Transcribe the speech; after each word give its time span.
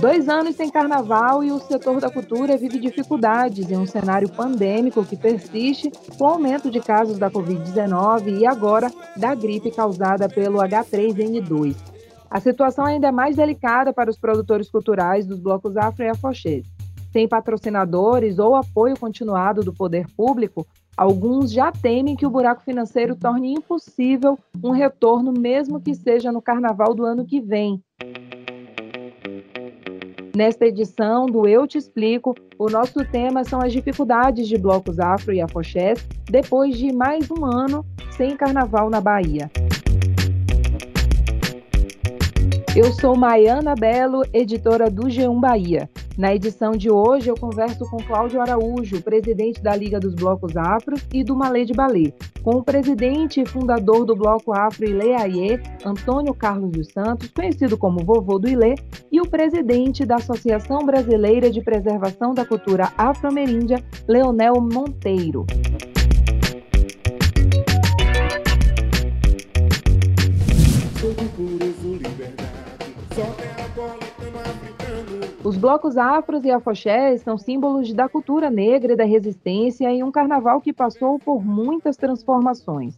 Dois 0.00 0.28
anos 0.28 0.56
sem 0.56 0.70
carnaval 0.70 1.44
e 1.44 1.50
o 1.50 1.58
setor 1.60 2.00
da 2.00 2.10
cultura 2.10 2.56
vive 2.56 2.78
dificuldades 2.78 3.70
em 3.70 3.76
um 3.76 3.86
cenário 3.86 4.28
pandêmico 4.28 5.04
que 5.04 5.16
persiste 5.16 5.90
com 6.18 6.24
o 6.24 6.28
aumento 6.28 6.70
de 6.70 6.80
casos 6.80 7.18
da 7.18 7.30
Covid-19 7.30 8.38
e 8.40 8.46
agora 8.46 8.90
da 9.16 9.34
gripe 9.34 9.70
causada 9.70 10.28
pelo 10.28 10.58
H3N2. 10.58 11.89
A 12.30 12.38
situação 12.38 12.84
ainda 12.84 13.08
é 13.08 13.10
mais 13.10 13.34
delicada 13.34 13.92
para 13.92 14.08
os 14.08 14.16
produtores 14.16 14.70
culturais 14.70 15.26
dos 15.26 15.40
blocos 15.40 15.76
afro 15.76 16.04
e 16.04 16.08
afoxês. 16.08 16.64
Sem 17.12 17.26
patrocinadores 17.26 18.38
ou 18.38 18.54
apoio 18.54 18.96
continuado 18.96 19.64
do 19.64 19.72
poder 19.72 20.06
público, 20.16 20.64
alguns 20.96 21.50
já 21.50 21.72
temem 21.72 22.14
que 22.14 22.24
o 22.24 22.30
buraco 22.30 22.62
financeiro 22.62 23.16
torne 23.16 23.52
impossível 23.52 24.38
um 24.62 24.70
retorno, 24.70 25.32
mesmo 25.36 25.80
que 25.80 25.92
seja 25.92 26.30
no 26.30 26.40
carnaval 26.40 26.94
do 26.94 27.04
ano 27.04 27.26
que 27.26 27.40
vem. 27.40 27.82
Nesta 30.36 30.66
edição 30.66 31.26
do 31.26 31.48
Eu 31.48 31.66
Te 31.66 31.78
Explico, 31.78 32.36
o 32.56 32.70
nosso 32.70 33.04
tema 33.04 33.42
são 33.42 33.60
as 33.60 33.72
dificuldades 33.72 34.46
de 34.46 34.56
blocos 34.56 35.00
afro 35.00 35.32
e 35.32 35.40
afoxés 35.40 36.06
depois 36.30 36.78
de 36.78 36.92
mais 36.92 37.28
um 37.28 37.44
ano 37.44 37.84
sem 38.16 38.36
carnaval 38.36 38.88
na 38.88 39.00
Bahia. 39.00 39.50
Eu 42.76 42.92
sou 42.92 43.16
Maiana 43.16 43.74
Belo, 43.74 44.22
editora 44.32 44.88
do 44.88 45.08
G1 45.08 45.40
Bahia. 45.40 45.90
Na 46.16 46.32
edição 46.32 46.70
de 46.70 46.88
hoje, 46.88 47.28
eu 47.28 47.34
converso 47.34 47.84
com 47.90 47.96
Cláudio 47.96 48.40
Araújo, 48.40 49.02
presidente 49.02 49.60
da 49.60 49.74
Liga 49.74 49.98
dos 49.98 50.14
Blocos 50.14 50.56
Afros 50.56 51.04
e 51.12 51.24
do 51.24 51.34
Malê 51.34 51.64
de 51.64 51.72
Ballet, 51.72 52.14
com 52.44 52.52
o 52.52 52.62
presidente 52.62 53.40
e 53.40 53.46
fundador 53.46 54.04
do 54.04 54.14
Bloco 54.14 54.52
Afro 54.52 54.84
Ilê 54.84 55.14
Aie, 55.14 55.60
Antônio 55.84 56.32
Carlos 56.32 56.70
dos 56.70 56.86
Santos, 56.92 57.28
conhecido 57.30 57.76
como 57.76 58.04
Vovô 58.04 58.38
do 58.38 58.48
Ilê, 58.48 58.76
e 59.10 59.20
o 59.20 59.28
presidente 59.28 60.06
da 60.06 60.16
Associação 60.16 60.86
Brasileira 60.86 61.50
de 61.50 61.60
Preservação 61.60 62.32
da 62.32 62.44
Cultura 62.44 62.92
Afro-Ameríndia, 62.96 63.82
Leonel 64.06 64.54
Monteiro. 64.60 65.44
Os 75.50 75.56
blocos 75.56 75.96
afros 75.98 76.44
e 76.44 76.50
afoxés 76.52 77.22
são 77.22 77.36
símbolos 77.36 77.92
da 77.92 78.08
cultura 78.08 78.48
negra 78.48 78.92
e 78.92 78.96
da 78.96 79.02
resistência 79.02 79.90
em 79.90 80.00
um 80.00 80.12
carnaval 80.12 80.60
que 80.60 80.72
passou 80.72 81.18
por 81.18 81.44
muitas 81.44 81.96
transformações. 81.96 82.96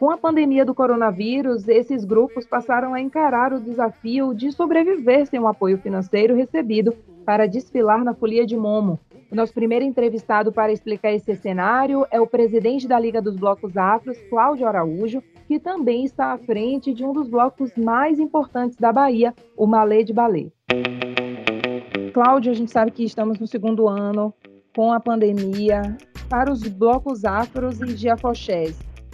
Com 0.00 0.10
a 0.10 0.16
pandemia 0.16 0.64
do 0.64 0.74
coronavírus, 0.74 1.68
esses 1.68 2.04
grupos 2.04 2.44
passaram 2.44 2.92
a 2.92 3.00
encarar 3.00 3.52
o 3.52 3.60
desafio 3.60 4.34
de 4.34 4.50
sobreviver 4.50 5.28
sem 5.28 5.38
o 5.38 5.46
apoio 5.46 5.78
financeiro 5.78 6.34
recebido 6.34 6.92
para 7.24 7.46
desfilar 7.46 8.02
na 8.02 8.14
Folia 8.14 8.44
de 8.44 8.56
Momo. 8.56 8.98
O 9.30 9.36
nosso 9.36 9.54
primeiro 9.54 9.84
entrevistado 9.84 10.50
para 10.50 10.72
explicar 10.72 11.12
esse 11.12 11.36
cenário 11.36 12.04
é 12.10 12.20
o 12.20 12.26
presidente 12.26 12.88
da 12.88 12.98
Liga 12.98 13.22
dos 13.22 13.36
Blocos 13.36 13.76
Afros, 13.76 14.18
Cláudio 14.28 14.66
Araújo, 14.66 15.22
que 15.46 15.60
também 15.60 16.04
está 16.04 16.32
à 16.32 16.38
frente 16.38 16.92
de 16.92 17.04
um 17.04 17.12
dos 17.12 17.28
blocos 17.28 17.70
mais 17.76 18.18
importantes 18.18 18.76
da 18.76 18.92
Bahia, 18.92 19.32
o 19.56 19.68
Malê 19.68 20.02
de 20.02 20.12
Ballet. 20.12 20.52
Cláudio, 22.12 22.50
a 22.50 22.54
gente 22.54 22.70
sabe 22.70 22.90
que 22.90 23.04
estamos 23.04 23.38
no 23.38 23.46
segundo 23.46 23.88
ano 23.88 24.34
com 24.74 24.92
a 24.92 25.00
pandemia. 25.00 25.96
Para 26.28 26.50
os 26.50 26.62
blocos 26.62 27.24
afros 27.24 27.80
e 27.80 27.94
de 27.94 28.08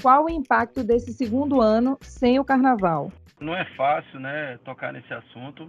qual 0.01 0.27
o 0.27 0.31
impacto 0.31 0.85
desse 0.85 1.13
segundo 1.13 1.61
ano 1.61 1.99
sem 2.01 2.39
o 2.39 2.45
carnaval? 2.45 3.11
Não 3.41 3.55
é 3.55 3.65
fácil, 3.77 4.21
né, 4.21 4.59
tocar 4.65 4.93
nesse 4.93 5.13
assunto, 5.13 5.69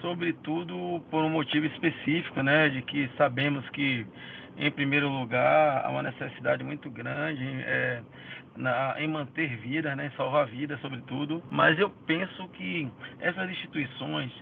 sobretudo 0.00 1.02
por 1.10 1.22
um 1.22 1.28
motivo 1.28 1.66
específico, 1.66 2.42
né, 2.42 2.70
de 2.70 2.80
que 2.82 3.10
sabemos 3.18 3.68
que, 3.70 4.06
em 4.56 4.70
primeiro 4.70 5.08
lugar, 5.08 5.84
há 5.84 5.90
uma 5.90 6.02
necessidade 6.02 6.64
muito 6.64 6.90
grande 6.90 7.44
é, 7.44 8.02
na, 8.56 8.94
em 8.98 9.08
manter 9.08 9.56
vidas, 9.58 9.94
né, 9.96 10.10
salvar 10.16 10.46
vidas, 10.46 10.80
sobretudo. 10.80 11.42
Mas 11.50 11.78
eu 11.78 11.90
penso 12.06 12.48
que 12.48 12.90
essas 13.20 13.50
instituições 13.50 14.32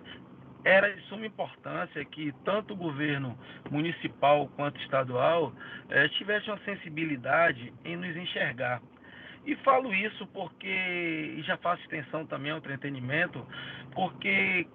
era 0.65 0.93
de 0.93 1.00
suma 1.03 1.26
importância 1.26 2.04
que 2.04 2.32
tanto 2.44 2.75
o 2.75 2.76
governo 2.76 3.38
municipal 3.71 4.48
quanto 4.56 4.81
estadual 4.81 5.53
eh, 5.88 6.09
tivesse 6.10 6.48
uma 6.50 6.59
sensibilidade 6.65 7.72
em 7.84 7.97
nos 7.97 8.16
enxergar. 8.16 8.81
E 9.47 9.56
falo 9.56 9.94
isso 9.94 10.26
porque, 10.28 10.69
e 10.69 11.43
já 11.43 11.56
faço 11.56 11.82
extensão 11.82 12.26
também 12.26 12.53
ao 12.53 12.59
entretenimento, 12.59 13.47
porque 13.94 14.66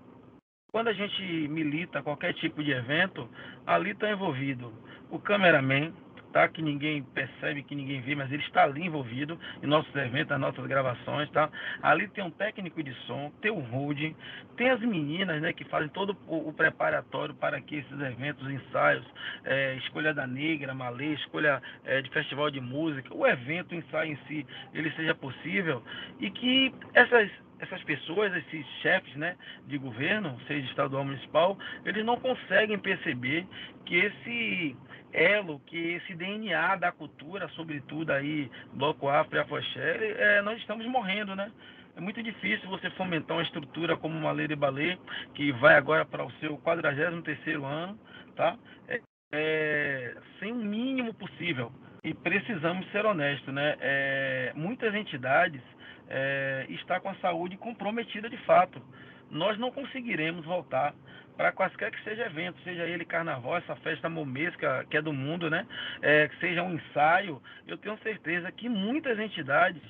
quando 0.71 0.87
a 0.87 0.93
gente 0.93 1.21
milita 1.47 2.01
qualquer 2.01 2.33
tipo 2.33 2.63
de 2.63 2.71
evento, 2.71 3.29
ali 3.65 3.91
está 3.91 4.09
envolvido 4.09 4.73
o 5.09 5.19
cameraman, 5.19 5.93
tá? 6.35 6.49
Que 6.49 6.61
ninguém 6.61 7.01
percebe, 7.01 7.63
que 7.63 7.73
ninguém 7.73 8.01
vê, 8.01 8.13
mas 8.13 8.29
ele 8.29 8.43
está 8.43 8.65
ali 8.65 8.85
envolvido 8.85 9.39
em 9.63 9.67
nossos 9.67 9.95
eventos, 9.95 10.31
nas 10.31 10.39
nossas 10.41 10.67
gravações, 10.67 11.29
tá? 11.29 11.49
Ali 11.81 12.09
tem 12.09 12.25
um 12.25 12.29
técnico 12.29 12.83
de 12.83 12.93
som, 13.07 13.31
tem 13.41 13.49
o 13.49 13.59
Rude, 13.59 14.13
tem 14.57 14.69
as 14.69 14.81
meninas, 14.81 15.41
né, 15.41 15.53
que 15.53 15.63
fazem 15.63 15.87
todo 15.87 16.13
o, 16.27 16.49
o 16.49 16.53
preparatório 16.53 17.33
para 17.35 17.61
que 17.61 17.77
esses 17.77 18.01
eventos, 18.01 18.45
ensaios, 18.51 19.05
é, 19.45 19.75
escolha 19.75 20.13
da 20.13 20.27
negra, 20.27 20.73
malê, 20.73 21.13
escolha 21.13 21.61
é, 21.85 22.01
de 22.01 22.09
festival 22.09 22.51
de 22.51 22.59
música, 22.59 23.15
o 23.15 23.25
evento, 23.25 23.71
o 23.71 23.75
ensaio 23.75 24.11
em 24.11 24.17
si, 24.27 24.45
ele 24.73 24.91
seja 24.91 25.15
possível 25.15 25.81
e 26.19 26.29
que 26.29 26.73
essas 26.93 27.31
essas 27.59 27.81
pessoas, 27.83 28.33
esses 28.35 28.65
chefes 28.81 29.15
né, 29.15 29.35
de 29.67 29.77
governo, 29.77 30.39
seja 30.47 30.67
estadual 30.67 31.01
ou 31.01 31.07
municipal, 31.07 31.57
eles 31.85 32.05
não 32.05 32.17
conseguem 32.17 32.77
perceber 32.77 33.47
que 33.85 33.95
esse 33.95 34.75
elo, 35.13 35.59
que 35.61 35.77
esse 35.77 36.13
DNA 36.13 36.75
da 36.75 36.91
cultura, 36.91 37.47
sobretudo 37.49 38.11
aí, 38.11 38.51
Bloco 38.73 39.07
Afro 39.07 39.37
e 39.37 39.99
é, 40.17 40.41
nós 40.41 40.59
estamos 40.59 40.85
morrendo, 40.85 41.35
né? 41.35 41.51
É 41.95 42.01
muito 42.01 42.21
difícil 42.21 42.67
você 42.69 42.89
fomentar 42.91 43.37
uma 43.37 43.43
estrutura 43.43 43.95
como 43.95 44.17
uma 44.17 44.33
lei 44.33 44.47
de 44.49 44.55
ballet, 44.55 44.99
que 45.33 45.53
vai 45.53 45.75
agora 45.75 46.03
para 46.03 46.25
o 46.25 46.31
seu 46.33 46.57
43º 46.57 47.63
ano, 47.63 47.97
tá? 48.35 48.57
É, 48.89 48.99
é, 49.31 50.15
sem 50.39 50.51
o 50.51 50.55
mínimo 50.55 51.13
possível. 51.13 51.71
E 52.03 52.13
precisamos 52.13 52.85
ser 52.91 53.05
honestos, 53.05 53.53
né? 53.53 53.77
É, 53.79 54.51
muitas 54.55 54.93
entidades 54.93 55.61
é, 56.09 56.65
estão 56.69 56.99
com 56.99 57.09
a 57.09 57.15
saúde 57.15 57.57
comprometida 57.57 58.29
de 58.29 58.37
fato. 58.37 58.81
Nós 59.29 59.57
não 59.57 59.71
conseguiremos 59.71 60.45
voltar 60.45 60.93
para 61.35 61.51
quaisquer 61.51 61.91
que 61.91 62.03
seja 62.03 62.25
evento, 62.25 62.57
seja 62.63 62.83
ele 62.83 63.05
carnaval, 63.05 63.57
essa 63.57 63.75
festa 63.77 64.09
momesca 64.09 64.85
que 64.89 64.97
é 64.97 65.01
do 65.01 65.11
mundo, 65.11 65.49
né? 65.49 65.67
É, 66.01 66.27
que 66.27 66.39
seja 66.39 66.63
um 66.63 66.73
ensaio, 66.73 67.41
eu 67.67 67.77
tenho 67.77 67.97
certeza 67.99 68.51
que 68.51 68.69
muitas 68.69 69.19
entidades, 69.19 69.81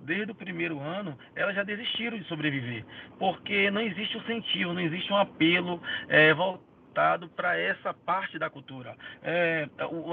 desde 0.00 0.30
o 0.30 0.34
primeiro 0.34 0.78
ano, 0.80 1.18
elas 1.34 1.54
já 1.54 1.62
desistiram 1.62 2.18
de 2.18 2.24
sobreviver, 2.24 2.84
porque 3.18 3.70
não 3.70 3.80
existe 3.80 4.16
um 4.16 4.20
incentivo, 4.20 4.74
não 4.74 4.80
existe 4.80 5.12
um 5.12 5.16
apelo 5.16 5.82
é, 6.08 6.34
voltado 6.34 7.28
para 7.30 7.58
essa 7.58 7.94
parte 7.94 8.38
da 8.38 8.50
cultura. 8.50 8.94
É, 9.22 9.68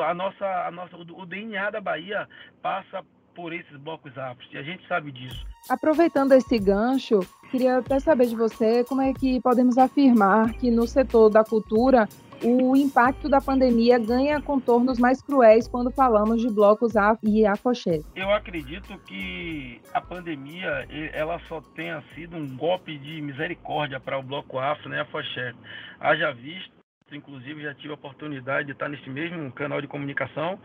a 0.05 0.13
nossa, 0.13 0.67
a 0.67 0.71
nossa, 0.71 0.95
o 0.95 1.25
DNA 1.25 1.69
da 1.69 1.81
Bahia 1.81 2.27
passa 2.61 3.03
por 3.35 3.53
esses 3.53 3.75
blocos 3.77 4.17
afros, 4.17 4.47
e 4.51 4.57
a 4.57 4.63
gente 4.63 4.85
sabe 4.87 5.11
disso. 5.11 5.45
Aproveitando 5.69 6.31
esse 6.33 6.57
gancho, 6.57 7.19
queria 7.49 7.77
até 7.77 7.99
saber 7.99 8.27
de 8.27 8.35
você 8.35 8.83
como 8.83 9.01
é 9.01 9.13
que 9.13 9.39
podemos 9.41 9.77
afirmar 9.77 10.53
que 10.53 10.71
no 10.71 10.87
setor 10.87 11.29
da 11.29 11.43
cultura 11.43 12.07
o 12.43 12.75
impacto 12.75 13.29
da 13.29 13.39
pandemia 13.39 13.99
ganha 13.99 14.41
contornos 14.41 14.97
mais 14.97 15.21
cruéis 15.21 15.67
quando 15.67 15.91
falamos 15.91 16.41
de 16.41 16.49
blocos 16.49 16.95
afro 16.95 17.29
e 17.29 17.45
afoxés. 17.45 18.03
Eu 18.15 18.31
acredito 18.31 18.97
que 19.05 19.79
a 19.93 20.01
pandemia 20.01 20.87
ela 21.13 21.39
só 21.47 21.61
tenha 21.75 22.03
sido 22.15 22.35
um 22.35 22.57
golpe 22.57 22.97
de 22.97 23.21
misericórdia 23.21 23.99
para 23.99 24.17
o 24.17 24.23
bloco 24.23 24.57
afro 24.57 24.89
né, 24.89 25.01
afoxé. 25.01 25.53
Haja 25.99 26.31
visto, 26.31 26.71
inclusive 27.11 27.61
já 27.61 27.75
tive 27.75 27.89
a 27.89 27.95
oportunidade 27.95 28.67
de 28.67 28.71
estar 28.71 28.89
neste 28.89 29.09
mesmo 29.09 29.51
canal 29.51 29.79
de 29.79 29.87
comunicação 29.87 30.59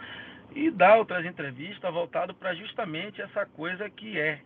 e 0.55 0.71
dar 0.71 0.97
outras 0.97 1.25
entrevistas 1.25 1.93
voltado 1.93 2.35
para 2.35 2.55
justamente 2.55 3.21
essa 3.21 3.47
coisa 3.47 3.89
que 3.91 4.19
é. 4.19 4.41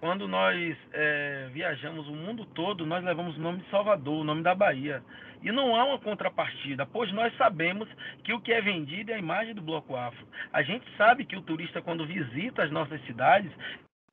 Quando 0.00 0.26
nós 0.26 0.76
é, 0.92 1.48
viajamos 1.52 2.08
o 2.08 2.12
mundo 2.12 2.44
todo, 2.44 2.84
nós 2.84 3.04
levamos 3.04 3.36
o 3.36 3.40
nome 3.40 3.58
de 3.58 3.70
Salvador, 3.70 4.20
o 4.20 4.24
nome 4.24 4.42
da 4.42 4.54
Bahia. 4.54 5.00
E 5.42 5.52
não 5.52 5.76
há 5.76 5.84
uma 5.84 5.98
contrapartida, 5.98 6.84
pois 6.84 7.12
nós 7.12 7.32
sabemos 7.36 7.88
que 8.24 8.32
o 8.32 8.40
que 8.40 8.52
é 8.52 8.60
vendido 8.60 9.12
é 9.12 9.14
a 9.14 9.18
imagem 9.18 9.54
do 9.54 9.62
Bloco 9.62 9.94
Afro. 9.94 10.26
A 10.52 10.62
gente 10.62 10.84
sabe 10.96 11.24
que 11.24 11.36
o 11.36 11.42
turista, 11.42 11.80
quando 11.80 12.06
visita 12.06 12.64
as 12.64 12.70
nossas 12.70 13.00
cidades, 13.06 13.52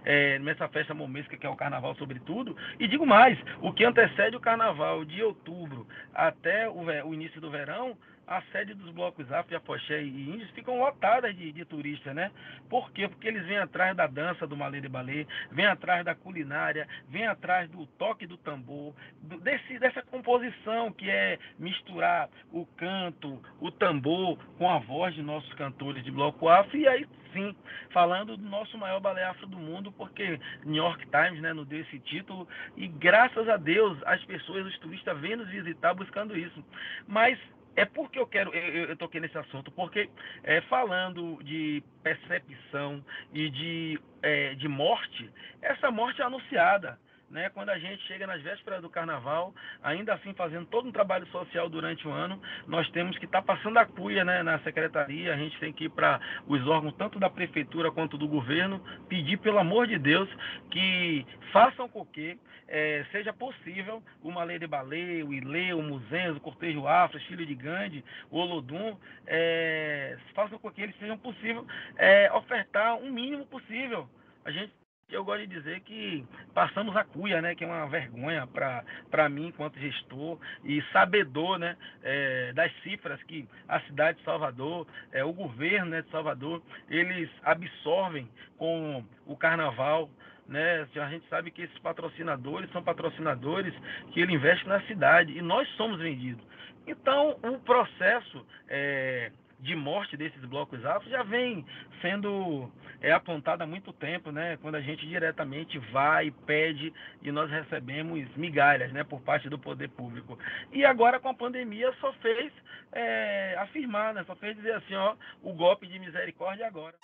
é, 0.05 0.39
nessa 0.39 0.67
festa 0.69 0.93
momesca 0.93 1.37
que 1.37 1.45
é 1.45 1.49
o 1.49 1.55
carnaval, 1.55 1.95
sobretudo. 1.95 2.55
E 2.79 2.87
digo 2.87 3.05
mais: 3.05 3.37
o 3.61 3.73
que 3.73 3.83
antecede 3.83 4.35
o 4.35 4.39
carnaval 4.39 5.03
de 5.03 5.21
outubro 5.23 5.87
até 6.13 6.69
o, 6.69 6.83
o 7.07 7.13
início 7.13 7.41
do 7.41 7.49
verão 7.49 7.97
a 8.29 8.43
sede 8.51 8.75
dos 8.75 8.91
blocos 8.91 9.31
Afro, 9.31 9.57
Afoxé 9.57 10.03
e 10.03 10.29
Índios 10.29 10.51
ficam 10.51 10.77
lotadas 10.77 11.35
de, 11.35 11.51
de, 11.51 11.65
turistas, 11.65 12.13
né? 12.13 12.31
Por 12.69 12.91
quê? 12.91 13.07
Porque 13.07 13.27
eles 13.27 13.43
vêm 13.47 13.57
atrás 13.57 13.97
da 13.97 14.05
dança 14.05 14.45
do 14.45 14.55
malê 14.55 14.79
de 14.79 14.87
balé, 14.87 15.25
vêm 15.51 15.65
atrás 15.65 16.05
da 16.05 16.13
culinária, 16.13 16.87
vêm 17.09 17.25
atrás 17.25 17.67
do 17.71 17.87
toque 17.97 18.27
do 18.27 18.37
tambor, 18.37 18.93
desse, 19.41 19.79
dessa 19.79 20.03
composição 20.03 20.91
que 20.91 21.09
é 21.09 21.39
misturar 21.57 22.29
o 22.53 22.67
canto, 22.77 23.41
o 23.59 23.71
tambor 23.71 24.37
com 24.59 24.69
a 24.69 24.77
voz 24.77 25.15
de 25.15 25.23
nossos 25.23 25.51
cantores 25.55 26.03
de 26.03 26.11
bloco 26.11 26.47
afro 26.47 26.77
e 26.77 26.87
aí 26.87 27.07
sim, 27.33 27.55
falando 27.91 28.37
do 28.37 28.47
nosso 28.47 28.77
maior 28.77 28.99
balé 28.99 29.23
afro 29.23 29.47
do 29.47 29.57
mundo, 29.57 29.91
porque 29.91 30.39
New 30.63 30.83
York 30.83 31.03
Times 31.07 31.41
né, 31.41 31.53
nos 31.53 31.67
deu 31.67 31.81
esse 31.81 31.99
título 31.99 32.47
e 32.77 32.87
graças 32.87 33.49
a 33.49 33.57
Deus 33.57 33.97
as 34.05 34.23
pessoas, 34.25 34.67
os 34.67 34.77
turistas 34.79 35.19
vêm 35.19 35.35
nos 35.35 35.47
visitar 35.49 35.93
buscando 35.95 36.37
isso. 36.37 36.63
Mas 37.07 37.39
é 37.79 37.85
porque 37.85 38.19
eu 38.19 38.27
quero, 38.27 38.53
eu, 38.53 38.89
eu 38.89 38.97
toquei 38.97 39.21
nesse 39.21 39.37
assunto, 39.37 39.71
porque 39.71 40.09
é, 40.43 40.59
falando 40.61 41.41
de 41.43 41.81
percepção 42.03 43.03
e 43.33 43.49
de, 43.49 43.99
é, 44.21 44.53
de 44.55 44.67
morte, 44.67 45.31
essa 45.61 45.89
morte 45.89 46.21
é 46.21 46.25
anunciada 46.25 46.99
né? 47.29 47.49
Quando 47.49 47.69
a 47.69 47.77
gente 47.77 48.03
chega 48.03 48.25
nas 48.25 48.41
vésperas 48.41 48.81
do 48.81 48.89
carnaval, 48.89 49.53
ainda 49.83 50.13
assim 50.13 50.33
fazendo 50.33 50.65
todo 50.65 50.87
um 50.87 50.91
trabalho 50.91 51.27
social 51.27 51.69
durante 51.69 52.07
o 52.07 52.11
ano, 52.11 52.41
nós 52.67 52.89
temos 52.91 53.17
que 53.17 53.25
estar 53.25 53.41
tá 53.41 53.55
passando 53.55 53.77
a 53.77 53.85
cuia 53.85 54.23
né, 54.25 54.43
na 54.43 54.59
secretaria, 54.59 55.33
a 55.33 55.37
gente 55.37 55.59
tem 55.59 55.71
que 55.71 55.85
ir 55.85 55.89
para 55.89 56.19
os 56.47 56.65
órgãos 56.67 56.95
tanto 56.95 57.19
da 57.19 57.29
prefeitura 57.29 57.91
quanto 57.91 58.17
do 58.17 58.27
governo, 58.27 58.83
pedir 59.07 59.37
pelo 59.37 59.59
amor 59.59 59.87
de 59.87 59.97
Deus 59.97 60.29
que 60.71 61.25
façam 61.51 61.87
com 61.87 62.05
que 62.05 62.37
é, 62.67 63.03
seja 63.11 63.33
possível 63.33 64.01
o 64.21 64.31
Malê 64.31 64.59
de 64.59 64.67
Balê, 64.67 65.23
o 65.23 65.33
Ilê, 65.33 65.73
o 65.73 65.81
Museu, 65.81 66.35
o 66.35 66.39
Cortejo 66.39 66.87
Afro, 66.87 67.19
Filho 67.21 67.45
de 67.45 67.55
Gandhi, 67.55 68.05
o 68.29 68.37
Olodum, 68.37 68.95
é, 69.25 70.17
façam 70.35 70.59
com 70.59 70.71
que 70.71 70.81
eles 70.81 70.97
sejam 70.99 71.17
possível 71.17 71.65
é, 71.97 72.31
ofertar 72.31 72.95
um 72.97 73.11
mínimo 73.11 73.45
possível. 73.47 74.07
A 74.45 74.51
gente 74.51 74.71
eu 75.15 75.23
gosto 75.23 75.47
de 75.47 75.55
dizer 75.55 75.79
que 75.81 76.25
passamos 76.53 76.95
a 76.95 77.03
cuia, 77.03 77.41
né, 77.41 77.55
que 77.55 77.63
é 77.63 77.67
uma 77.67 77.87
vergonha 77.87 78.47
para 78.47 79.29
mim, 79.29 79.47
enquanto 79.47 79.79
gestor 79.79 80.37
e 80.63 80.81
sabedor 80.93 81.57
né, 81.57 81.75
é, 82.03 82.53
das 82.53 82.71
cifras 82.81 83.21
que 83.23 83.47
a 83.67 83.79
cidade 83.81 84.19
de 84.19 84.23
Salvador, 84.23 84.87
é, 85.11 85.23
o 85.23 85.33
governo 85.33 85.91
né, 85.91 86.01
de 86.01 86.09
Salvador, 86.09 86.61
eles 86.89 87.29
absorvem 87.43 88.29
com 88.57 89.03
o 89.25 89.35
carnaval. 89.35 90.09
Né? 90.47 90.87
A 90.95 91.09
gente 91.09 91.27
sabe 91.29 91.51
que 91.51 91.63
esses 91.63 91.79
patrocinadores 91.79 92.71
são 92.71 92.83
patrocinadores 92.83 93.73
que 94.11 94.19
ele 94.19 94.33
investe 94.33 94.67
na 94.67 94.81
cidade 94.81 95.37
e 95.37 95.41
nós 95.41 95.67
somos 95.69 95.99
vendidos. 95.99 96.43
Então, 96.87 97.37
o 97.43 97.59
processo 97.59 98.45
é, 98.67 99.31
de 99.59 99.75
morte 99.75 100.15
desses 100.15 100.43
blocos 100.45 100.83
afro 100.85 101.09
já 101.09 101.23
vem 101.23 101.65
sendo 102.01 102.71
é, 103.01 103.11
apontado 103.11 103.63
há 103.63 103.67
muito 103.67 103.91
tempo, 103.91 104.31
né? 104.31 104.57
Quando 104.61 104.75
a 104.75 104.81
gente 104.81 105.07
diretamente 105.07 105.77
vai, 105.91 106.31
pede 106.31 106.93
e 107.21 107.31
nós 107.31 107.49
recebemos 107.49 108.35
migalhas, 108.35 108.91
né? 108.91 109.03
Por 109.03 109.21
parte 109.21 109.49
do 109.49 109.59
poder 109.59 109.89
público. 109.89 110.37
E 110.71 110.85
agora 110.85 111.19
com 111.19 111.29
a 111.29 111.33
pandemia 111.33 111.93
só 111.99 112.13
fez 112.13 112.51
é, 112.91 113.55
afirmar, 113.59 114.13
né? 114.13 114.23
Só 114.25 114.35
fez 114.35 114.55
dizer 114.55 114.73
assim, 114.73 114.95
ó, 114.95 115.15
o 115.43 115.53
golpe 115.53 115.87
de 115.87 115.99
misericórdia 115.99 116.65
agora. 116.65 116.95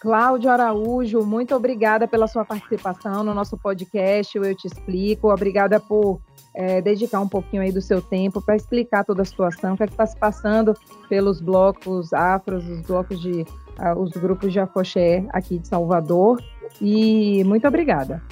Cláudio 0.00 0.50
Araújo, 0.50 1.24
muito 1.24 1.54
obrigada 1.54 2.08
pela 2.08 2.26
sua 2.26 2.44
participação 2.44 3.22
no 3.22 3.32
nosso 3.32 3.56
podcast. 3.56 4.36
Eu 4.36 4.54
te 4.54 4.66
explico. 4.66 5.32
Obrigada 5.32 5.78
por 5.78 6.20
é, 6.54 6.80
dedicar 6.80 7.20
um 7.20 7.28
pouquinho 7.28 7.62
aí 7.62 7.72
do 7.72 7.80
seu 7.80 8.02
tempo 8.02 8.42
para 8.42 8.56
explicar 8.56 9.04
toda 9.04 9.22
a 9.22 9.24
situação, 9.24 9.74
o 9.74 9.76
que 9.76 9.82
é 9.82 9.86
está 9.86 10.06
se 10.06 10.16
passando 10.16 10.74
pelos 11.08 11.40
blocos 11.40 12.12
afros, 12.12 12.68
os 12.68 12.80
blocos 12.82 13.20
de, 13.20 13.42
uh, 13.42 13.98
os 13.98 14.10
grupos 14.12 14.52
de 14.52 14.60
afoxé 14.60 15.24
aqui 15.30 15.58
de 15.58 15.68
Salvador. 15.68 16.42
E 16.80 17.44
muito 17.44 17.66
obrigada. 17.66 18.22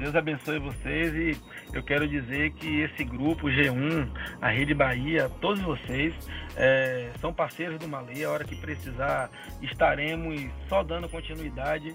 Deus 0.00 0.16
abençoe 0.16 0.58
vocês 0.58 1.14
e 1.14 1.38
eu 1.74 1.82
quero 1.82 2.08
dizer 2.08 2.52
que 2.52 2.80
esse 2.80 3.04
grupo 3.04 3.48
G1, 3.48 4.10
a 4.40 4.48
Rede 4.48 4.72
Bahia, 4.72 5.28
todos 5.42 5.60
vocês 5.60 6.14
é, 6.56 7.10
são 7.20 7.34
parceiros 7.34 7.78
do 7.78 7.86
Malê. 7.86 8.24
A 8.24 8.30
hora 8.30 8.42
que 8.42 8.56
precisar, 8.56 9.30
estaremos 9.60 10.50
só 10.70 10.82
dando 10.82 11.06
continuidade 11.06 11.94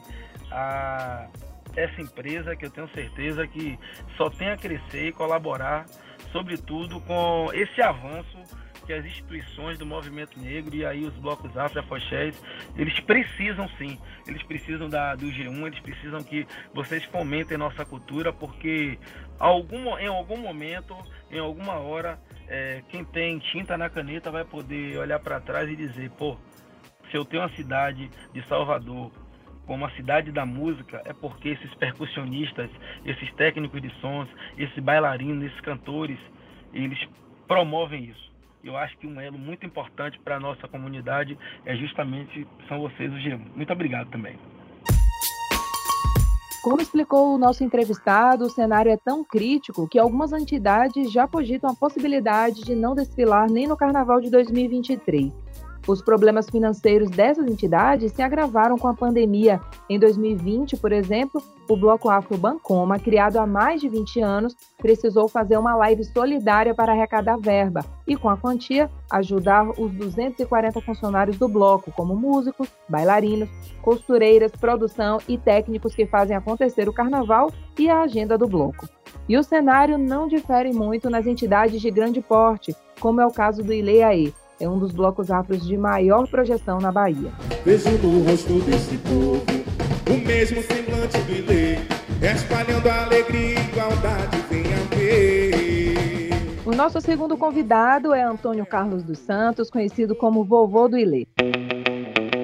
a 0.52 1.28
essa 1.75 2.00
empresa 2.00 2.56
que 2.56 2.68
eu 2.68 2.69
tenho 2.69 2.88
certeza 2.90 3.48
que 3.48 3.78
só 4.16 4.30
tem 4.30 4.50
a 4.50 4.56
crescer 4.56 5.08
e 5.08 5.12
colaborar, 5.12 5.88
sobretudo 6.31 7.01
com 7.01 7.50
esse 7.54 7.81
avanço 7.81 8.38
que 8.86 8.94
as 8.94 9.06
instituições 9.06 9.78
do 9.78 9.86
movimento 9.86 10.40
negro 10.40 10.76
e 10.76 10.86
aí 10.86 11.04
os 11.04 11.14
blocos 11.16 11.56
afro 11.58 11.84
eles 12.76 13.00
precisam 13.02 13.68
sim, 13.78 14.00
eles 14.28 14.44
precisam 14.44 14.90
da, 14.90 15.16
do 15.16 15.26
G1, 15.26 15.68
eles 15.68 15.80
precisam 15.80 16.24
que 16.24 16.48
vocês 16.74 17.04
fomentem 17.06 17.58
nossa 17.58 17.84
cultura, 17.84 18.32
porque 18.32 18.98
algum, 19.40 19.98
em 19.98 20.08
algum 20.08 20.38
momento, 20.38 20.96
em 21.32 21.40
alguma 21.40 21.74
hora, 21.74 22.20
é, 22.48 22.84
quem 22.90 23.04
tem 23.04 23.40
tinta 23.40 23.78
na 23.78 23.90
caneta 23.90 24.32
vai 24.32 24.46
poder 24.46 24.98
olhar 24.98 25.20
para 25.20 25.40
trás 25.40 25.70
e 25.70 25.76
dizer, 25.76 26.12
pô, 26.12 26.38
se 27.10 27.18
eu 27.18 27.26
tenho 27.26 27.44
uma 27.44 27.56
cidade 27.56 28.10
de 28.34 28.48
Salvador 28.48 29.12
como 29.66 29.86
a 29.86 29.92
cidade 29.92 30.32
da 30.32 30.46
música 30.46 31.02
é 31.06 31.14
porque 31.14 31.50
esses 31.50 31.74
percussionistas, 31.76 32.70
esses 33.04 33.34
técnicos 33.34 33.82
de 33.82 33.90
sons, 34.00 34.30
esses 34.58 34.78
bailarinos, 34.84 35.46
esses 35.46 35.62
cantores, 35.62 36.20
eles 36.74 37.00
promovem 37.48 38.06
isso. 38.06 38.35
Eu 38.66 38.76
acho 38.76 38.98
que 38.98 39.06
um 39.06 39.22
elo 39.22 39.38
muito 39.38 39.64
importante 39.64 40.20
para 40.20 40.38
a 40.38 40.40
nossa 40.40 40.68
comunidade 40.68 41.38
é 41.64 41.76
justamente 41.76 42.48
são 42.68 42.80
vocês 42.80 43.14
o 43.14 43.16
G1. 43.16 43.40
Muito 43.56 43.72
obrigado 43.72 44.10
também. 44.10 44.40
Como 46.64 46.82
explicou 46.82 47.36
o 47.36 47.38
nosso 47.38 47.64
entrevistado, 47.64 48.46
o 48.46 48.50
cenário 48.50 48.92
é 48.92 48.98
tão 48.98 49.24
crítico 49.24 49.88
que 49.88 50.00
algumas 50.00 50.34
entidades 50.34 51.12
já 51.12 51.28
cogitam 51.28 51.70
a 51.70 51.76
possibilidade 51.76 52.64
de 52.64 52.74
não 52.74 52.96
desfilar 52.96 53.48
nem 53.52 53.68
no 53.68 53.78
Carnaval 53.78 54.20
de 54.20 54.32
2023. 54.32 55.32
Os 55.88 56.02
problemas 56.02 56.50
financeiros 56.50 57.12
dessas 57.12 57.46
entidades 57.46 58.12
se 58.12 58.22
agravaram 58.22 58.76
com 58.76 58.88
a 58.88 58.94
pandemia. 58.94 59.62
Em 59.88 60.00
2020, 60.00 60.78
por 60.78 60.92
exemplo, 60.92 61.44
o 61.70 61.78
Bloco 61.78 62.10
Afro 62.10 62.38
Bancoma, 62.38 62.98
criado 62.98 63.38
há 63.38 63.46
mais 63.46 63.82
de 63.82 63.88
20 63.88 64.20
anos, 64.20 64.56
precisou 64.80 65.28
fazer 65.28 65.58
uma 65.58 65.76
live 65.76 66.04
solidária 66.04 66.74
para 66.74 66.92
arrecadar 66.92 67.38
verba 67.38 67.86
e, 68.08 68.16
com 68.16 68.30
a 68.30 68.38
quantia, 68.38 68.90
ajudar 69.12 69.70
os 69.80 69.92
240 69.92 70.82
funcionários 70.82 71.38
do 71.38 71.48
bloco, 71.48 71.92
como 71.92 72.15
músicos, 72.15 72.68
bailarinos, 72.89 73.50
costureiras, 73.84 74.51
produção 74.51 75.20
e 75.27 75.38
técnicos 75.38 75.94
que 75.94 76.08
fazem 76.08 76.36
acontecer 76.36 76.89
o 76.89 76.94
carnaval 76.94 77.51
e 77.77 77.89
a 77.89 78.01
agenda 78.01 78.39
do 78.39 78.48
bloco. 78.48 78.89
E 79.30 79.38
o 79.38 79.44
cenário 79.44 80.00
não 80.00 80.27
difere 80.27 80.74
muito 80.74 81.12
nas 81.12 81.27
entidades 81.27 81.80
de 81.80 81.92
grande 81.92 82.22
porte, 82.22 82.75
como 83.00 83.22
é 83.22 83.25
o 83.25 83.32
caso 83.32 83.63
do 83.63 83.74
Ileaê, 83.74 84.32
é 84.60 84.70
um 84.70 84.80
dos 84.80 84.92
blocos 84.92 85.30
afros 85.30 85.66
de 85.66 85.78
maior 85.78 86.28
projeção 86.28 86.80
na 86.80 86.92
Bahia. 86.92 87.32
Vejo 87.66 87.90
no 87.98 88.24
rosto 88.24 88.54
desse 88.62 88.98
povo 89.00 89.44
o 90.10 90.28
mesmo 90.28 90.62
semblante 90.62 91.18
do 91.22 91.32
Ilê, 91.32 91.78
espalhando 92.22 92.88
alegria 92.88 93.60
e 93.60 93.70
igualdade, 93.72 94.38
venha 94.50 94.78
ver. 94.96 96.30
O 96.66 96.72
nosso 96.76 97.02
segundo 97.02 97.38
convidado 97.38 98.14
é 98.14 98.24
Antônio 98.24 98.66
Carlos 98.66 99.04
dos 99.04 99.20
Santos, 99.20 99.70
conhecido 99.70 100.16
como 100.16 100.44
Vovô 100.44 100.88
do 100.88 100.98
Ilê. 100.98 101.28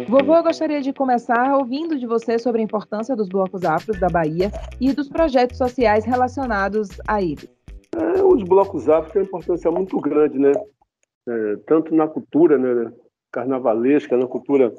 Vovô, 0.08 0.36
eu 0.36 0.44
gostaria 0.44 0.82
de 0.82 0.92
começar 0.92 1.56
ouvindo 1.56 1.98
de 1.98 2.06
você 2.06 2.38
sobre 2.38 2.62
a 2.62 2.64
importância 2.64 3.16
dos 3.16 3.30
blocos 3.30 3.64
afros 3.64 4.00
da 4.00 4.10
Bahia 4.10 4.52
e 4.80 4.92
dos 4.92 5.08
projetos 5.08 5.58
sociais 5.58 6.04
relacionados 6.04 6.90
a 7.08 7.22
ele. 7.22 7.50
É, 7.96 8.22
os 8.22 8.44
blocos 8.44 8.90
afros 8.90 9.14
têm 9.14 9.22
uma 9.22 9.28
importância 9.28 9.72
muito 9.72 9.98
grande, 10.00 10.38
né? 10.38 10.52
É, 11.28 11.56
tanto 11.68 11.94
na 11.94 12.08
cultura 12.08 12.58
né, 12.58 12.92
carnavalesca, 13.32 14.18
na 14.18 14.28
cultura 14.28 14.74